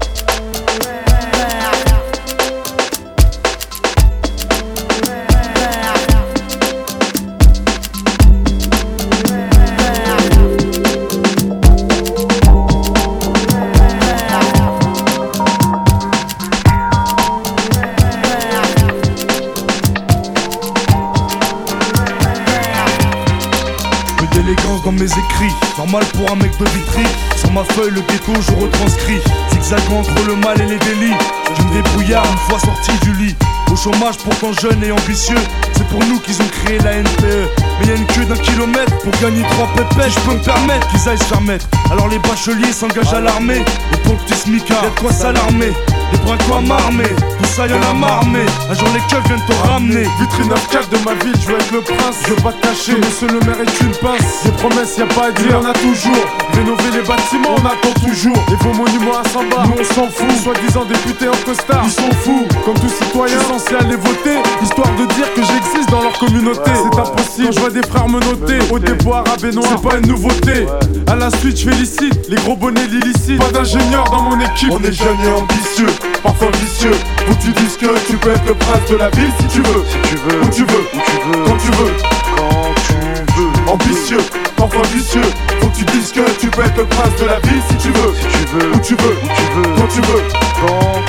Mes 24.91 25.05
écrits, 25.05 25.53
normal 25.77 26.03
pour 26.15 26.31
un 26.31 26.35
mec 26.35 26.51
de 26.57 26.65
vitry. 26.69 27.03
Sur 27.35 27.51
ma 27.51 27.63
feuille, 27.63 27.91
le 27.91 28.01
ghetto, 28.01 28.33
je 28.41 28.51
retranscris. 28.59 29.19
Zigzagant 29.51 29.99
entre 29.99 30.27
le 30.27 30.35
mal 30.35 30.59
et 30.61 30.65
les 30.65 30.79
délits. 30.79 31.13
Je 31.57 31.63
me 31.63 31.73
débrouillard 31.73 32.25
une 32.25 32.37
fois 32.49 32.59
sorti 32.59 32.91
du 33.03 33.13
lit. 33.13 33.35
Au 33.71 33.75
chômage, 33.75 34.17
pourtant 34.17 34.51
jeune 34.53 34.83
et 34.83 34.91
ambitieux. 34.91 35.41
C'est 35.75 35.87
pour 35.87 35.99
nous 36.05 36.19
qu'ils 36.19 36.41
ont 36.41 36.49
créé 36.63 36.79
la 36.79 36.97
NPE. 36.97 37.49
Mais 37.79 37.87
y 37.87 37.91
a 37.91 37.95
une 37.95 38.05
queue 38.07 38.25
d'un 38.25 38.37
kilomètre 38.37 38.97
pour 38.99 39.11
gagner 39.21 39.43
trois 39.51 39.67
pépettes. 39.75 40.11
Je 40.11 40.19
peux 40.21 40.33
me 40.33 40.43
permettre 40.43 40.87
qu'ils 40.87 41.07
aillent 41.09 41.17
se 41.17 41.23
faire 41.23 41.41
mettre. 41.41 41.67
Alors 41.91 42.07
les 42.07 42.19
bacheliers 42.19 42.73
s'engagent 42.73 43.13
à 43.13 43.21
l'armée. 43.21 43.63
Et 43.93 43.97
pour 44.03 44.13
le 44.13 44.19
petit 44.19 44.39
smicard, 44.39 44.83
y'a 44.83 44.89
de 44.89 44.99
quoi 44.99 45.11
s'alarmer. 45.11 45.73
Les 46.11 46.17
bras 46.19 46.37
quoi 46.47 46.61
m'armer, 46.61 47.09
ça 47.49 47.67
y'en 47.67 47.81
a 47.81 47.93
marmé. 47.93 48.45
Un 48.69 48.73
jour 48.73 48.87
les 48.93 49.01
keufs 49.09 49.25
viennent 49.25 49.45
te 49.45 49.67
ramener. 49.67 50.03
Vitrine 50.19 50.49
9-4 50.49 50.89
de 50.89 50.97
ma 51.05 51.13
ville, 51.23 51.35
je 51.41 51.47
veux 51.47 51.57
être 51.57 51.71
le 51.71 51.81
prince. 51.81 52.17
Je 52.25 52.33
veux 52.33 52.41
pas 52.41 52.51
te 52.53 52.67
cacher, 52.67 52.95
monsieur 52.97 53.27
le 53.27 53.39
maire 53.45 53.59
est 53.61 53.81
une 53.81 53.91
pince. 53.91 54.43
Des 54.45 54.51
promesses, 54.51 54.97
y 54.97 55.01
a 55.01 55.05
pas 55.07 55.27
à 55.27 55.31
dire, 55.31 55.59
on 55.61 55.65
a 55.65 55.73
toujours. 55.73 56.25
Rénover 56.53 56.91
les 56.93 57.07
bâtiments, 57.07 57.55
on 57.57 57.65
attend 57.65 57.93
toujours. 58.05 58.37
Les 58.49 58.55
beaux 58.57 58.73
monuments 58.73 59.19
à 59.23 59.29
Samba, 59.29 59.63
nous 59.65 59.81
on 59.81 59.83
s'en 59.83 60.07
fout. 60.09 60.31
Soi-disant 60.43 60.85
députés 60.85 61.29
en 61.29 61.37
costard, 61.45 61.83
ils 61.85 61.91
sont 61.91 62.11
fous. 62.23 62.45
Comme 62.65 62.75
tout 62.75 62.89
citoyen, 62.89 63.39
censé 63.47 63.75
aller 63.75 63.95
voter. 63.95 64.37
Histoire 64.61 64.89
de 64.97 65.05
dire 65.13 65.33
que 65.33 65.41
j'existe 65.41 65.89
dans 65.89 66.01
leur 66.01 66.17
communauté. 66.17 66.71
C'est 66.75 66.99
impossible, 66.99 67.53
je 67.53 67.59
vois 67.59 67.69
des 67.69 67.83
frères 67.83 68.07
me 68.07 68.19
noter. 68.19 68.59
Au 68.71 68.79
dépôt 68.79 69.13
arabe 69.13 69.45
et 69.45 69.51
noir, 69.51 69.67
c'est 69.69 69.89
pas 69.89 69.97
une 69.97 70.07
nouveauté. 70.07 70.65
À 71.07 71.15
la 71.15 71.29
suite, 71.31 71.57
je 71.57 71.69
félicite 71.69 72.29
les 72.29 72.37
gros 72.37 72.55
bonnets 72.55 72.87
l'illicite. 72.87 73.39
Pas 73.39 73.51
d'ingénieur 73.51 74.03
dans 74.05 74.21
mon 74.21 74.39
équipe. 74.39 74.71
On 74.71 74.83
est 74.83 74.91
jeunes 74.91 75.19
et 75.25 75.31
ambitieux, 75.31 75.93
parfois 76.23 76.49
vicieux. 76.61 76.95
Faut 77.29 77.35
que 77.35 77.41
tu 77.43 77.51
dises 77.51 77.77
que 77.77 78.07
tu 78.07 78.17
peux 78.17 78.31
être 78.31 78.45
le 78.47 78.55
prince 78.55 78.89
de 78.89 78.95
la 78.95 79.09
ville 79.11 79.31
si 79.39 79.47
tu 79.47 79.61
veux. 79.61 79.83
Si 79.85 79.97
tu 80.09 80.15
veux, 80.15 80.41
où 80.41 80.49
tu 80.49 80.63
veux, 80.63 80.81
où 80.81 80.97
tu 80.97 81.21
veux, 81.21 81.45
quand 81.45 81.57
tu 81.57 81.71
veux, 81.71 81.93
quand 82.35 82.73
tu 82.83 82.93
veux. 83.39 83.71
Ambitieux, 83.71 84.17
parfois 84.57 84.81
vicieux. 84.87 85.21
Faut 85.61 85.67
que 85.67 85.77
tu 85.77 85.85
dises 85.85 86.11
que 86.11 86.39
tu 86.39 86.47
peux 86.47 86.63
être 86.63 86.77
le 86.77 86.85
prince 86.85 87.21
de 87.21 87.25
la 87.25 87.39
ville 87.41 87.61
si 87.69 87.77
tu 87.77 87.89
veux. 87.89 88.15
Si 88.15 88.25
tu 88.25 88.45
veux, 88.55 88.71
où 88.71 88.79
tu 88.79 88.95
veux, 88.95 89.13
où 89.13 89.27
tu 89.37 89.45
veux, 89.53 89.75
quand 89.77 89.87
tu 89.87 90.01
veux, 90.01 90.23
quand 90.65 91.03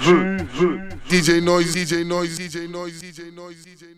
tu 0.00 0.64
veux. 0.64 0.78
DJ 1.10 1.42
Noise, 1.42 1.76
DJ 1.76 2.04
Noise, 2.06 2.38
DJ 2.38 2.68
Noise, 2.70 2.94
DJ 3.02 3.34
Noise, 3.36 3.56
DJ 3.62 3.82